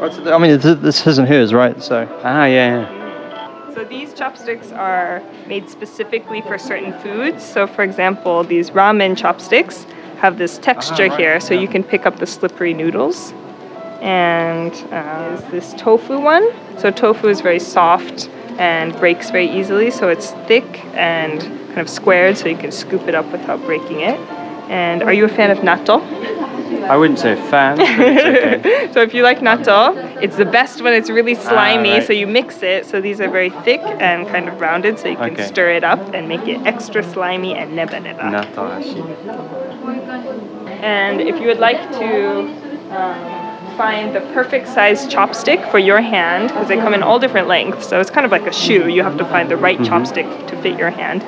[0.01, 1.81] I mean, this- this isn't hers, right?
[1.83, 2.81] So, ah, yeah.
[2.81, 3.75] yeah.
[3.75, 7.45] So these chopsticks are made specifically for certain foods.
[7.45, 9.85] So, for example, these ramen chopsticks
[10.19, 11.61] have this texture right, here, so yeah.
[11.61, 13.33] you can pick up the slippery noodles.
[14.01, 16.49] And uh, is this tofu one?
[16.79, 18.29] So tofu is very soft
[18.59, 23.09] and breaks very easily, so it's thick and kind of squared, so you can scoop
[23.09, 24.19] it up without breaking it.
[24.71, 26.01] And are you a fan of natto?
[26.89, 27.81] I wouldn't say fan.
[27.81, 28.91] Okay.
[28.93, 31.91] so if you like natto, it's the best when it's really slimy.
[31.91, 32.07] right.
[32.07, 32.87] So you mix it.
[32.87, 35.47] So these are very thick and kind of rounded, so you can Okay.
[35.47, 38.31] stir it up and make it extra slimy and nebaneba.
[38.33, 39.03] Natashi.
[40.83, 42.41] And if you would like to
[42.91, 43.42] um,
[43.77, 47.89] find the perfect size chopstick for your hand, because they come in all different lengths,
[47.89, 48.89] so it's kind of like a shoe.
[48.89, 51.23] You have to find the right chopstick to fit your hand.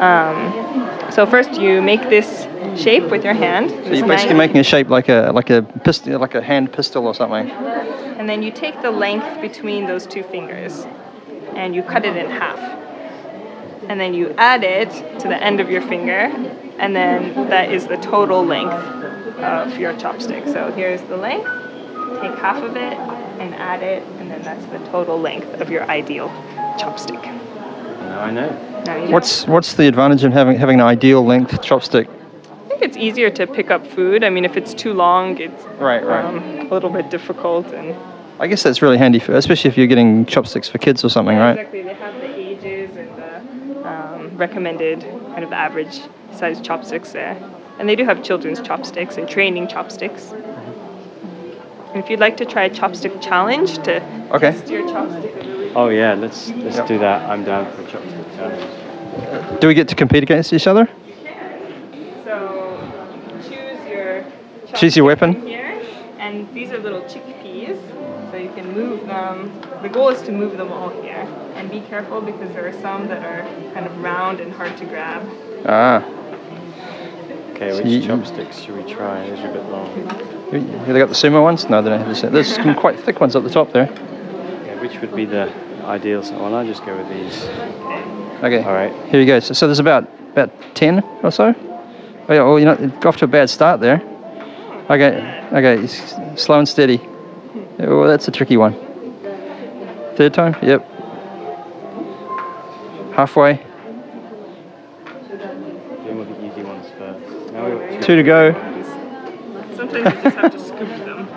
[0.00, 2.46] Um, so first, you make this
[2.80, 3.70] shape with your hand.
[3.70, 7.06] so you're basically making a shape like a like a pistol, like a hand pistol
[7.06, 7.50] or something.
[7.50, 10.86] And then you take the length between those two fingers
[11.56, 12.58] and you cut it in half.
[13.88, 14.90] And then you add it
[15.20, 16.30] to the end of your finger,
[16.78, 18.74] and then that is the total length
[19.42, 20.52] of your chopstick.
[20.52, 21.48] So here's the length,
[22.20, 22.94] take half of it
[23.40, 26.28] and add it, and then that's the total length of your ideal
[26.78, 27.22] chopstick.
[27.22, 28.82] Now I know.
[28.86, 32.08] Now you What's what's the advantage of having having an ideal length chopstick?
[32.08, 34.22] I think it's easier to pick up food.
[34.24, 36.24] I mean, if it's too long, it's Right, right.
[36.24, 37.66] um, a little bit difficult.
[37.72, 37.94] And
[38.40, 41.36] I guess that's really handy for, especially if you're getting chopsticks for kids or something,
[41.36, 41.58] Yeah, right?
[41.58, 41.82] Exactly.
[41.82, 46.00] They have the ages and the um, recommended kind of average
[46.32, 47.36] size chopsticks there.
[47.78, 50.32] And they do have children's chopsticks and training chopsticks
[51.98, 54.52] if you'd like to try a chopstick challenge to okay.
[54.52, 55.72] test your chopstick.
[55.74, 56.88] Oh yeah, let's let's yep.
[56.88, 57.28] do that.
[57.28, 59.60] I'm down for chopstick challenge.
[59.60, 60.88] Do we get to compete against each other?
[61.06, 62.24] You can.
[62.24, 64.24] So choose your
[64.74, 65.82] choose your weapon here,
[66.18, 67.78] and these are little chickpeas,
[68.30, 69.60] so you can move them.
[69.82, 73.08] The goal is to move them all here, and be careful because there are some
[73.08, 73.42] that are
[73.74, 75.22] kind of round and hard to grab.
[75.66, 76.02] Ah.
[77.60, 79.28] Okay, which you- chopsticks should we try?
[79.28, 79.88] Those are a bit long.
[80.86, 81.68] Have they got the sumo ones?
[81.68, 82.30] No, they don't have the sumo.
[82.30, 83.90] There's some quite thick ones at the top there.
[83.90, 85.52] Yeah, which would be the
[85.84, 86.22] ideal?
[86.22, 87.44] So, well, I'll just go with these.
[88.44, 88.62] Okay.
[88.62, 88.92] All right.
[89.10, 89.40] Here you go.
[89.40, 91.52] So, so there's about about ten or so.
[92.28, 92.42] Oh yeah.
[92.44, 94.00] Well, you know, it got off to a bad start there.
[94.88, 95.44] Okay.
[95.52, 95.86] Okay.
[96.36, 97.00] Slow and steady.
[97.80, 98.74] Oh, that's a tricky one.
[100.16, 100.54] Third time.
[100.62, 100.88] Yep.
[103.14, 103.54] Halfway.
[106.04, 107.52] Doing all the easy ones first.
[107.52, 108.52] Now we Two to go.
[109.76, 111.28] Sometimes you just have to scoop them.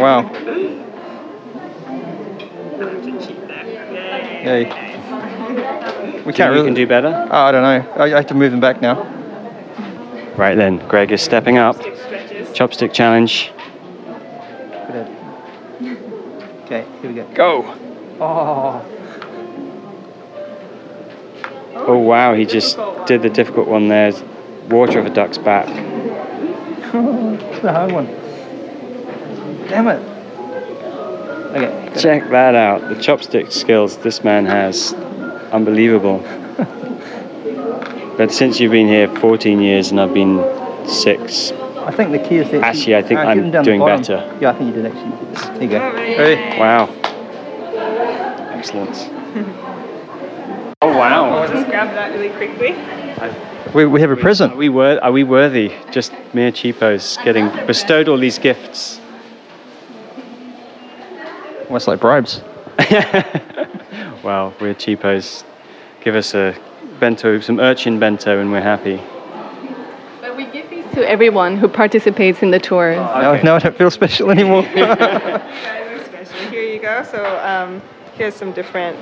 [0.00, 0.22] Wow.
[2.78, 3.66] Not to cheat there.
[3.92, 4.64] Yay.
[4.64, 6.22] Yay.
[6.24, 6.64] We can't really.
[6.64, 7.28] can do better.
[7.30, 7.92] Oh, I don't know.
[7.92, 9.02] I, I have to move them back now.
[10.34, 11.76] Right then, Greg is stepping up.
[11.76, 12.48] Stick stretches.
[12.56, 13.52] Chopstick challenge.
[16.64, 16.86] Okay.
[17.02, 17.26] Here we go.
[17.34, 17.64] Go.
[18.18, 18.82] Oh.
[21.74, 24.12] Oh wow, he just did the difficult one there.
[24.70, 25.66] Water of a duck's back.
[25.68, 28.06] It's the hard one.
[29.68, 30.00] Damn it.
[31.54, 32.00] Okay.
[32.00, 32.88] Check that out.
[32.88, 34.92] The chopstick skills this man has.
[35.52, 36.18] Unbelievable.
[38.16, 40.38] but since you've been here 14 years and I've been
[40.86, 42.62] six, I think the key is that.
[42.62, 44.38] Actually, I think uh, I'm give them down the doing better.
[44.40, 45.58] Yeah, I think you did actually.
[45.58, 45.92] There you go.
[45.92, 46.58] Oh, Hey.
[46.58, 46.88] wow.
[48.56, 48.96] Excellent.
[50.82, 51.46] Oh wow.
[51.46, 52.74] Just grab that really quickly.
[53.74, 54.54] We, we have a present.
[54.54, 55.72] Are we, wor- are we worthy?
[55.90, 59.00] Just mere cheapos getting bestowed all these gifts.
[61.66, 62.42] Almost like bribes.
[64.22, 65.44] Well, we're cheapos.
[66.02, 66.54] Give us a
[66.98, 69.00] bento, some urchin bento, and we're happy.
[70.20, 72.96] But we give these to everyone who participates in the tours.
[72.96, 74.62] Now, now I don't feel special anymore.
[74.74, 76.50] you guys are special.
[76.50, 77.02] Here you go.
[77.02, 77.80] So um,
[78.14, 78.98] here's some different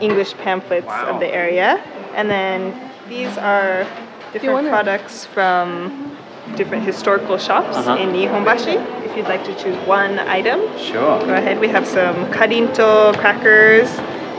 [0.00, 1.76] English pamphlets of the area,
[2.14, 3.86] and then these are
[4.32, 6.16] different products from
[6.56, 7.96] different historical shops Uh-huh.
[7.96, 8.76] in Nihonbashi.
[9.04, 11.18] If you'd like to choose one item, Sure.
[11.26, 11.58] go ahead.
[11.60, 13.88] We have some karinto crackers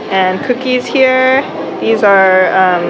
[0.09, 1.43] and cookies here.
[1.81, 2.85] These are um,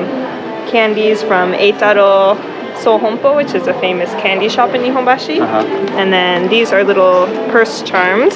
[0.70, 2.38] candies from Eitaro
[2.84, 5.41] Sohompo, which is a famous candy shop in Nihonbashi.
[5.41, 5.64] Uh-huh.
[6.00, 8.36] And then these are little purse charms.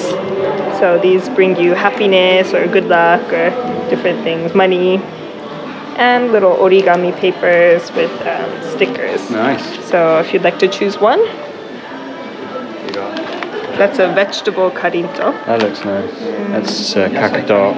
[0.80, 3.50] So these bring you happiness or good luck or
[3.88, 5.00] different things, money.
[5.96, 9.30] And little origami papers with um, stickers.
[9.30, 9.88] Nice.
[9.88, 11.20] So if you'd like to choose one,
[13.78, 15.32] that's a vegetable karinto.
[15.46, 16.10] That looks nice.
[16.50, 17.74] That's uh, kakuto.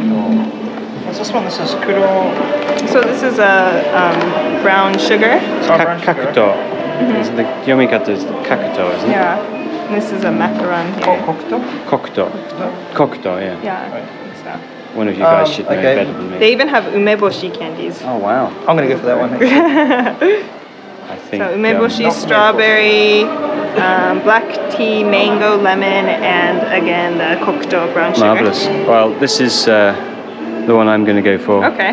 [1.06, 1.44] What's this one?
[1.44, 2.32] This is kuro.
[2.88, 5.38] So this is a um, brown sugar.
[5.66, 6.54] Ka- kakuto.
[7.20, 9.12] Is The yomikata is kakuto, isn't it?
[9.12, 9.38] Yeah.
[9.86, 11.18] And this is a macaron here.
[11.86, 12.28] Kokuto.
[12.94, 13.62] Kokuto, yeah.
[13.62, 13.90] Yeah.
[13.90, 14.23] So.
[14.94, 15.94] One of you guys Um, should know okay.
[15.96, 16.38] better than me.
[16.38, 18.00] They even have umeboshi candies.
[18.04, 18.46] Oh wow.
[18.68, 19.32] I'm going to go for that one.
[21.10, 21.42] I think.
[21.42, 23.22] So um, umeboshi, strawberry,
[23.80, 28.26] um, black tea, mango, lemon, and again the kokuto brown sugar.
[28.26, 28.66] Marvelous.
[28.86, 29.92] Well, this is uh,
[30.66, 31.64] the one I'm going to go for.
[31.66, 31.92] Okay.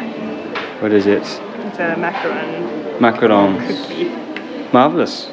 [0.80, 1.22] What is it?
[1.22, 3.68] It's a macaron Macarons.
[3.68, 4.10] cookie.
[4.72, 5.28] Marvelous.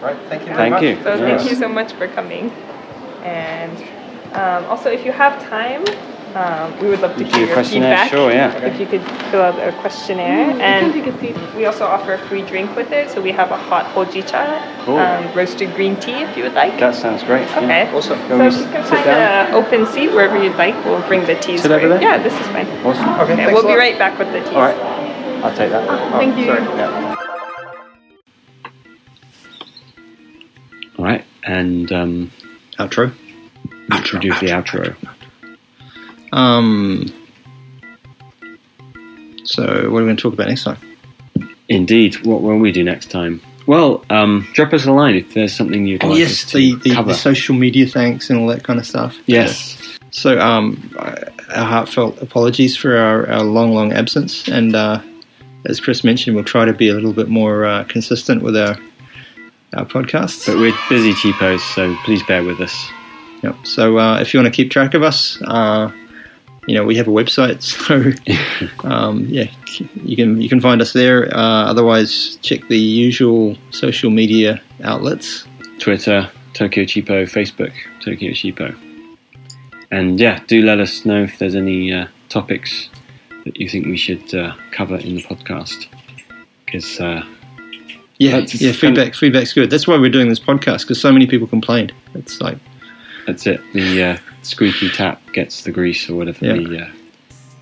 [0.00, 0.82] Right, thank you very Thank much.
[0.82, 1.02] you.
[1.02, 1.20] So Yes.
[1.40, 2.50] thank you so much for coming.
[3.24, 3.76] And
[4.34, 5.84] um, also, if you have time,
[6.36, 7.96] um, we would love to Do hear your questionnaire?
[7.96, 8.10] feedback.
[8.10, 8.56] Sure, yeah.
[8.64, 12.18] If you could fill out a questionnaire, and you can see we also offer a
[12.28, 13.10] free drink with it.
[13.10, 14.98] So we have a hot hojicha, Cool.
[14.98, 16.78] um, roasted green tea, if you would like.
[16.78, 17.42] That sounds great.
[17.48, 17.58] yeah.
[17.58, 17.96] Okay.
[17.96, 18.18] Awesome.
[18.28, 21.62] So we you can find an open seat wherever you'd like, we'll bring the teas.
[21.62, 22.02] Sit for over there?
[22.02, 22.66] Yeah, this is fine.
[22.86, 23.08] Awesome.
[23.20, 24.48] Okay, Okay, we'll be right back with the teas.
[24.54, 24.76] All right.
[25.44, 25.86] I'll take that.
[26.12, 26.46] Thank you.
[26.46, 26.62] sorry.
[26.62, 27.14] Yeah.
[30.98, 32.30] All right, and um,
[32.78, 33.12] Outro.
[33.92, 34.96] introduce the outro.
[36.32, 37.12] Um.
[39.44, 40.78] So, what are we going to talk about next time?
[41.68, 42.26] Indeed.
[42.26, 43.40] What will we do next time?
[43.66, 46.74] Well, um, drop us a line if there's something you'd like yes, us to the,
[46.76, 47.12] the, cover.
[47.12, 49.18] the social media thanks and all that kind of stuff.
[49.26, 49.98] yes.
[50.10, 54.48] So, um, our heartfelt apologies for our, our long, long absence.
[54.48, 55.02] And uh,
[55.66, 58.78] as Chris mentioned, we'll try to be a little bit more uh, consistent with our
[59.74, 60.46] our podcasts.
[60.46, 62.74] But we're busy cheapos, so please bear with us.
[63.42, 63.54] Yep.
[63.64, 65.92] So, uh, if you want to keep track of us, uh,
[66.68, 67.58] you know we have a website.
[67.88, 69.50] So, um, yeah,
[70.04, 71.34] you can you can find us there.
[71.34, 75.46] Uh, otherwise, check the usual social media outlets.
[75.78, 78.76] Twitter, Tokyo Cheapo, Facebook, Tokyo Cheapo.
[79.90, 82.90] And yeah, do let us know if there's any uh, topics
[83.44, 85.86] that you think we should uh, cover in the podcast.
[86.66, 87.24] Because uh,
[88.18, 88.72] Yeah, yeah.
[88.72, 89.70] Feedback, feedback's good.
[89.70, 91.94] That's why we're doing this podcast because so many people complained.
[92.14, 92.58] It's like,
[93.26, 93.60] That's it.
[93.72, 96.54] The uh, squeaky tap gets the grease, or whatever Yeah.
[96.54, 96.88] the uh,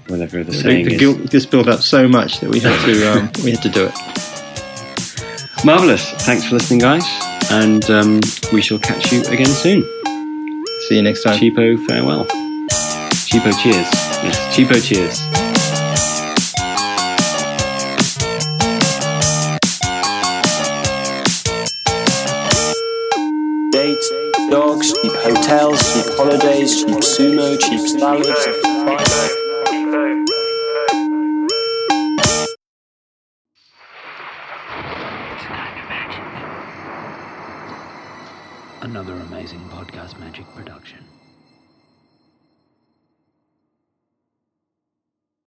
[0.08, 1.00] whatever the the, saying the is.
[1.00, 3.86] guilt just built up so much that we had to um, we had to do
[3.86, 3.94] it.
[5.64, 6.10] Marvelous.
[6.26, 7.04] Thanks for listening, guys,
[7.50, 8.20] and um,
[8.52, 9.82] we shall catch you again soon.
[10.88, 11.38] See you next time.
[11.40, 12.24] Cheapo farewell.
[13.28, 13.88] Cheapo cheers.
[14.22, 15.45] Yes, cheapo cheers.
[25.26, 28.46] Hotels, cheap holidays, cheap sumo, cheap salads.
[38.82, 41.04] Another amazing podcast magic production.